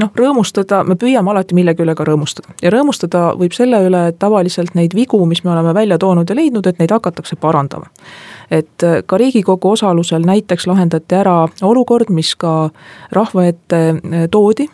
noh, 0.01 0.11
rõõmustada, 0.15 0.83
me 0.87 0.95
püüame 0.99 1.31
alati 1.31 1.55
millegi 1.57 1.83
üle 1.83 1.95
ka 1.97 2.05
rõõmustada. 2.07 2.55
Ja 2.61 2.71
rõõmustada 2.73 3.31
võib 3.39 3.55
selle 3.57 3.81
üle, 3.87 4.07
et 4.11 4.19
tavaliselt 4.19 4.75
neid 4.77 4.95
vigu, 4.97 5.19
mis 5.29 5.43
me 5.45 5.53
oleme 5.53 5.73
välja 5.77 5.97
toonud 6.01 6.29
ja 6.29 6.37
leidnud, 6.37 6.67
et 6.67 6.79
neid 6.79 6.93
hakatakse 6.93 7.35
parandama. 7.35 7.91
et 8.51 8.83
ka 9.05 9.17
Riigikogu 9.17 9.71
osalusel 9.71 10.23
näiteks 10.23 10.67
lahendati 10.67 11.15
ära 11.15 11.47
olukord, 11.61 12.09
mis 12.09 12.35
ka 12.35 12.69
rahva 13.11 13.45
ette 13.45 13.81
toodi. 14.31 14.67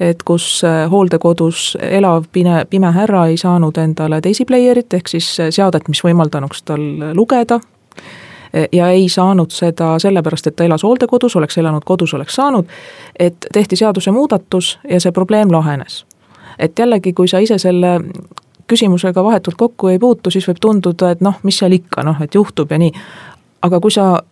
Et 0.00 0.22
kus 0.22 0.64
äh, 0.64 0.84
hooldekodus 0.90 1.76
elav 1.80 2.26
pime, 2.32 2.66
pime 2.70 2.92
härra 2.92 3.26
ei 3.26 3.36
saanud 3.40 3.78
endale 3.80 4.20
teisipleierit, 4.20 4.94
ehk 4.94 5.08
siis 5.08 5.28
äh, 5.40 5.48
seadet, 5.50 5.88
mis 5.88 6.02
võimaldanuks 6.04 6.62
tal 6.68 6.84
lugeda, 7.16 7.58
ja 8.72 8.90
ei 8.90 9.08
saanud 9.08 9.50
seda 9.50 9.98
sellepärast, 9.98 10.46
et 10.46 10.56
ta 10.56 10.64
elas 10.64 10.82
hooldekodus, 10.82 11.36
oleks 11.36 11.58
elanud 11.58 11.84
kodus, 11.84 12.14
oleks 12.14 12.34
saanud, 12.34 12.66
et 13.18 13.46
tehti 13.52 13.76
seadusemuudatus 13.76 14.78
ja 14.90 15.00
see 15.00 15.12
probleem 15.12 15.52
lahenes. 15.52 16.04
et 16.58 16.78
jällegi, 16.78 17.12
kui 17.12 17.28
sa 17.28 17.38
ise 17.38 17.58
selle 17.58 18.00
küsimusega 18.66 19.24
vahetult 19.24 19.54
kokku 19.56 19.88
ei 19.88 19.98
puutu, 19.98 20.30
siis 20.30 20.48
võib 20.48 20.60
tunduda, 20.60 21.10
et 21.10 21.20
noh, 21.20 21.36
mis 21.42 21.58
seal 21.58 21.72
ikka, 21.72 22.02
noh, 22.02 22.22
et 22.22 22.34
juhtub 22.34 22.70
ja 22.70 22.78
nii. 22.78 22.92
aga 23.62 23.80
kui 23.80 23.90
sa 23.90 24.22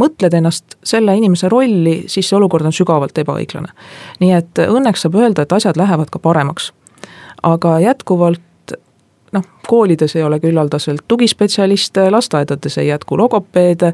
mõtled 0.00 0.34
ennast 0.34 0.76
selle 0.84 1.14
inimese 1.16 1.48
rolli, 1.52 2.04
siis 2.06 2.28
see 2.28 2.36
olukord 2.36 2.66
on 2.66 2.72
sügavalt 2.72 3.18
ebaõiglane. 3.18 3.72
nii 4.20 4.32
et 4.32 4.62
õnneks 4.66 5.04
saab 5.04 5.18
öelda, 5.20 5.42
et 5.42 5.52
asjad 5.52 5.76
lähevad 5.76 6.10
ka 6.10 6.18
paremaks. 6.18 6.72
aga 7.42 7.78
jätkuvalt 7.80 8.40
noh, 9.32 9.44
koolides 9.68 10.16
ei 10.16 10.22
ole 10.22 10.40
küllaldaselt 10.40 11.04
tugispetsialiste, 11.08 12.10
lasteaedades 12.10 12.78
ei 12.78 12.88
jätku 12.88 13.18
logopeede, 13.18 13.92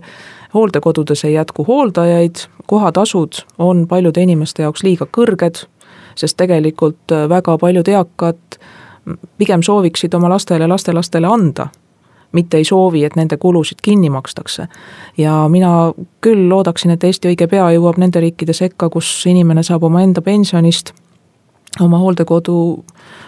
hooldekodudes 0.54 1.24
ei 1.24 1.34
jätku 1.34 1.64
hooldajaid, 1.68 2.36
kohatasud 2.66 3.42
on 3.58 3.86
paljude 3.88 4.22
inimeste 4.22 4.62
jaoks 4.62 4.82
liiga 4.82 5.06
kõrged, 5.18 5.64
sest 6.14 6.36
tegelikult 6.36 7.14
väga 7.28 7.58
paljud 7.58 7.88
eakad 7.88 8.58
pigem 9.38 9.62
sooviksid 9.62 10.14
oma 10.14 10.28
lastele 10.28 10.66
lastelastele 10.66 11.26
anda 11.26 11.68
mitte 12.32 12.56
ei 12.56 12.64
soovi, 12.64 13.04
et 13.04 13.16
nende 13.16 13.36
kulusid 13.36 13.78
kinni 13.82 14.10
makstakse. 14.10 14.68
ja 15.18 15.48
mina 15.48 15.92
küll 16.20 16.48
loodaksin, 16.48 16.90
et 16.90 17.04
Eesti 17.04 17.28
õige 17.28 17.46
pea 17.48 17.70
jõuab 17.72 17.98
nende 17.98 18.20
riikide 18.20 18.52
sekka, 18.52 18.88
kus 18.88 19.26
inimene 19.26 19.62
saab 19.62 19.82
omaenda 19.82 20.22
pensionist 20.22 20.92
oma 21.80 21.98
hooldekodu 21.98 22.84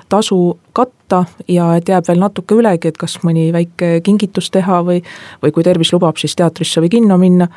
tasu 0.09 0.59
katta 0.73 1.25
ja 1.49 1.75
et 1.77 1.89
jääb 1.89 2.07
veel 2.09 2.23
natuke 2.23 2.57
ülegi, 2.59 2.91
et 2.91 2.99
kas 2.99 3.19
mõni 3.27 3.51
väike 3.55 4.01
kingitus 4.07 4.51
teha 4.51 4.81
või, 4.87 5.03
või 5.43 5.53
kui 5.55 5.67
tervis 5.67 5.93
lubab, 5.95 6.19
siis 6.21 6.37
teatrisse 6.37 6.83
või 6.83 6.91
kinno 6.97 7.19
minna. 7.21 7.49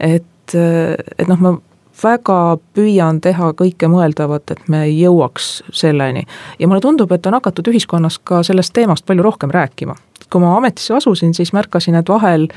et, 0.00 0.54
et 0.54 1.28
noh, 1.28 1.40
ma 1.40 1.54
väga 2.02 2.38
püüan 2.74 3.20
teha 3.22 3.52
kõike 3.56 3.88
mõeldavat, 3.90 4.50
et 4.50 4.68
me 4.68 4.84
jõuaks 4.88 5.62
selleni. 5.72 6.24
ja 6.58 6.68
mulle 6.68 6.80
tundub, 6.80 7.12
et 7.12 7.26
on 7.26 7.38
hakatud 7.38 7.70
ühiskonnas 7.70 8.18
ka 8.18 8.42
sellest 8.42 8.74
teemast 8.74 9.06
palju 9.06 9.22
rohkem 9.22 9.50
rääkima. 9.50 9.94
kui 10.30 10.40
ma 10.40 10.56
ametisse 10.56 10.94
asusin, 10.94 11.34
siis 11.34 11.52
märkasin, 11.52 11.94
et 11.94 12.08
vahel 12.08 12.48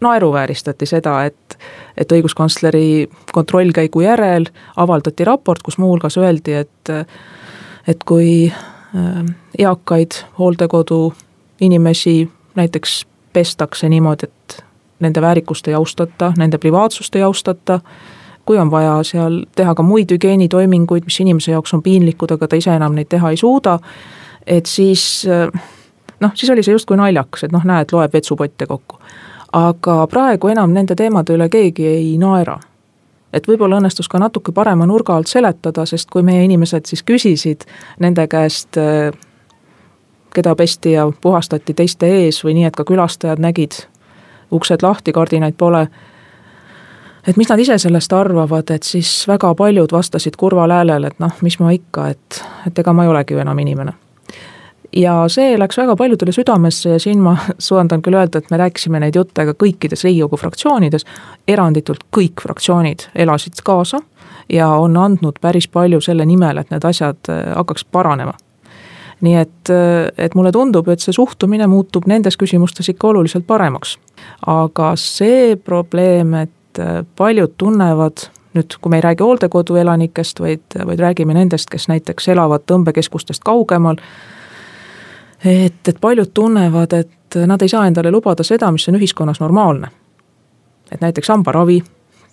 naeruvääristati 0.00 0.86
seda, 0.86 1.24
et, 1.24 1.58
et 1.96 2.12
õiguskantsleri 2.12 3.08
kontrollkäigu 3.32 4.00
järel 4.00 4.46
avaldati 4.76 5.24
raport, 5.24 5.62
kus 5.62 5.78
muuhulgas 5.78 6.18
öeldi, 6.18 6.52
et, 6.52 6.92
et 7.88 8.04
kui 8.08 8.52
äh, 8.52 9.24
eakaid 9.58 10.22
hooldekodu 10.38 11.12
inimesi 11.60 12.30
näiteks 12.54 13.06
pestakse 13.32 13.88
niimoodi, 13.88 14.26
et 14.26 14.64
nende 15.00 15.20
väärikust 15.20 15.68
ei 15.68 15.74
austata, 15.74 16.32
nende 16.38 16.58
privaatsust 16.58 17.16
ei 17.16 17.22
austata, 17.22 17.80
kui 18.44 18.58
on 18.58 18.70
vaja 18.70 18.96
seal 19.06 19.44
teha 19.56 19.74
ka 19.74 19.82
muid 19.82 20.10
hügieenitoiminguid, 20.10 21.04
mis 21.04 21.20
inimese 21.20 21.52
jaoks 21.52 21.74
on 21.74 21.82
piinlikud, 21.82 22.32
aga 22.34 22.48
ta 22.48 22.58
ise 22.58 22.72
enam 22.74 22.96
neid 22.96 23.08
teha 23.12 23.30
ei 23.30 23.36
suuda, 23.36 23.78
et 24.46 24.66
siis 24.66 25.04
noh, 26.20 26.32
siis 26.34 26.50
oli 26.50 26.62
see 26.62 26.74
justkui 26.74 26.98
naljakas, 27.00 27.44
et 27.46 27.52
noh, 27.54 27.64
näed, 27.66 27.92
loeb 27.92 28.14
vetsupotte 28.16 28.66
kokku. 28.66 29.00
Aga 29.52 30.06
praegu 30.06 30.48
enam 30.48 30.72
nende 30.74 30.94
teemade 30.94 31.34
üle 31.34 31.48
keegi 31.48 31.86
ei 31.86 32.18
naera. 32.18 32.58
et 33.32 33.46
võib-olla 33.46 33.78
õnnestus 33.78 34.08
ka 34.10 34.18
natuke 34.18 34.52
parema 34.52 34.86
nurga 34.86 35.14
alt 35.14 35.26
seletada, 35.30 35.86
sest 35.86 36.10
kui 36.10 36.22
meie 36.22 36.44
inimesed 36.44 36.86
siis 36.86 37.02
küsisid 37.06 37.62
nende 37.98 38.26
käest 38.26 38.76
keda 40.34 40.54
pesti 40.54 40.92
ja 40.92 41.12
puhastati 41.20 41.74
teiste 41.74 42.06
ees 42.06 42.44
või 42.44 42.54
nii, 42.58 42.64
et 42.64 42.76
ka 42.76 42.84
külastajad 42.84 43.38
nägid, 43.42 43.82
uksed 44.50 44.82
lahti, 44.82 45.12
kardinaid 45.12 45.54
pole. 45.58 45.88
et 47.26 47.36
mis 47.36 47.48
nad 47.48 47.58
ise 47.58 47.78
sellest 47.78 48.12
arvavad, 48.12 48.70
et 48.70 48.82
siis 48.82 49.28
väga 49.28 49.54
paljud 49.54 49.92
vastasid 49.92 50.36
kurval 50.36 50.70
häälel, 50.70 51.04
et 51.04 51.18
noh, 51.18 51.32
mis 51.42 51.58
ma 51.58 51.70
ikka, 51.70 52.08
et, 52.08 52.44
et 52.66 52.78
ega 52.78 52.92
ma 52.92 53.04
ei 53.04 53.08
olegi 53.08 53.34
ju 53.34 53.38
enam 53.38 53.58
inimene. 53.58 53.92
Ja 54.96 55.14
see 55.28 55.54
läks 55.58 55.78
väga 55.78 55.96
paljudele 55.96 56.32
südamesse 56.32 56.96
ja 56.96 56.98
siin 57.02 57.22
ma 57.22 57.36
suudan 57.58 58.02
küll 58.02 58.18
öelda, 58.18 58.38
et 58.38 58.50
me 58.50 58.60
rääkisime 58.60 59.00
neid 59.00 59.16
jutte 59.16 59.46
ka 59.46 59.54
kõikides 59.64 60.04
Riigikogu 60.06 60.40
fraktsioonides, 60.40 61.06
eranditult 61.48 62.06
kõik 62.16 62.42
fraktsioonid 62.42 63.08
elasid 63.14 63.62
kaasa 63.64 64.02
ja 64.50 64.68
on 64.68 64.96
andnud 64.96 65.38
päris 65.40 65.68
palju 65.68 66.00
selle 66.00 66.26
nimel, 66.26 66.58
et 66.58 66.70
need 66.70 66.84
asjad 66.84 67.32
äh, 67.32 67.50
hakkaks 67.56 67.84
paranema 67.84 68.36
nii 69.20 69.36
et, 69.36 69.70
et 70.16 70.34
mulle 70.34 70.48
tundub, 70.52 70.86
et 70.88 71.02
see 71.04 71.12
suhtumine 71.12 71.66
muutub 71.68 72.06
nendes 72.08 72.38
küsimustes 72.40 72.88
ikka 72.88 73.10
oluliselt 73.10 73.44
paremaks. 73.46 73.98
aga 74.48 74.94
see 74.96 75.56
probleem, 75.60 76.32
et 76.34 76.80
paljud 77.20 77.52
tunnevad 77.60 78.30
nüüd, 78.56 78.76
kui 78.80 78.90
me 78.90 78.98
ei 78.98 79.04
räägi 79.04 79.24
hooldekodu 79.24 79.76
elanikest, 79.76 80.40
vaid, 80.40 80.64
vaid 80.86 81.00
räägime 81.00 81.34
nendest, 81.34 81.70
kes 81.70 81.88
näiteks 81.90 82.28
elavad 82.32 82.64
tõmbekeskustest 82.70 83.44
kaugemal, 83.46 84.00
et, 85.44 85.88
et 85.88 86.00
paljud 86.00 86.30
tunnevad, 86.34 86.92
et 86.92 87.38
nad 87.46 87.62
ei 87.62 87.68
saa 87.68 87.86
endale 87.86 88.10
lubada 88.10 88.42
seda, 88.42 88.70
mis 88.72 88.88
on 88.88 88.98
ühiskonnas 88.98 89.40
normaalne. 89.40 89.88
et 90.92 91.00
näiteks 91.00 91.28
hambaravi 91.28 91.82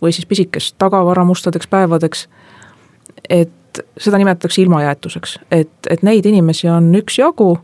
või 0.01 0.11
siis 0.11 0.25
pisikest 0.25 0.75
tagavara 0.77 1.25
mustadeks 1.25 1.67
päevadeks, 1.67 2.27
et 3.29 3.81
seda 3.97 4.17
nimetatakse 4.17 4.61
ilmajäetuseks, 4.61 5.39
et, 5.51 5.69
et 5.89 6.03
neid 6.03 6.25
inimesi 6.25 6.69
on 6.69 6.95
üksjagu 6.95 7.57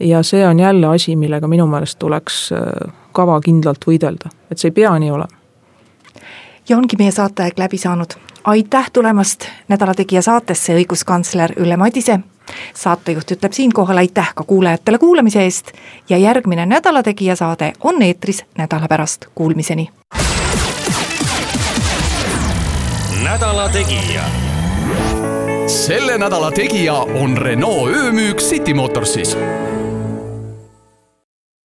ja 0.00 0.22
see 0.22 0.46
on 0.48 0.60
jälle 0.60 0.86
asi, 0.86 1.16
millega 1.16 1.48
minu 1.48 1.66
meelest 1.66 1.98
tuleks 1.98 2.52
äh, 2.52 2.92
kavakindlalt 3.12 3.84
võidelda, 3.86 4.30
et 4.50 4.58
see 4.58 4.72
ei 4.72 4.78
pea 4.80 4.92
nii 4.98 5.10
olema. 5.10 5.40
ja 6.68 6.76
ongi 6.76 6.96
meie 6.98 7.10
saateaeg 7.10 7.58
läbi 7.58 7.78
saanud. 7.78 8.14
aitäh 8.44 8.90
tulemast 8.92 9.48
Nädala 9.68 9.94
Tegija 9.94 10.22
saatesse, 10.22 10.74
õiguskantsler 10.74 11.52
Ülle 11.56 11.76
Madise. 11.76 12.20
Saatejuht 12.74 13.30
ütleb 13.30 13.52
siinkohal 13.52 13.96
aitäh 13.96 14.32
ka 14.34 14.44
kuulajatele 14.44 14.98
kuulamise 14.98 15.42
eest 15.44 15.72
ja 16.08 16.18
järgmine 16.18 16.66
Nädala 16.66 17.02
Tegija 17.02 17.36
saade 17.36 17.72
on 17.80 18.02
eetris 18.02 18.44
nädala 18.58 18.88
pärast, 18.88 19.26
kuulmiseni. 19.34 19.90
nädala 23.24 23.68
Tegija 23.68 24.22
selle 25.66 26.18
nädala 26.18 26.50
tegija 26.52 26.94
on 26.94 27.36
Renault 27.36 27.88
öömüük 27.88 28.38
City 28.38 28.74
Motorsis 28.74 29.36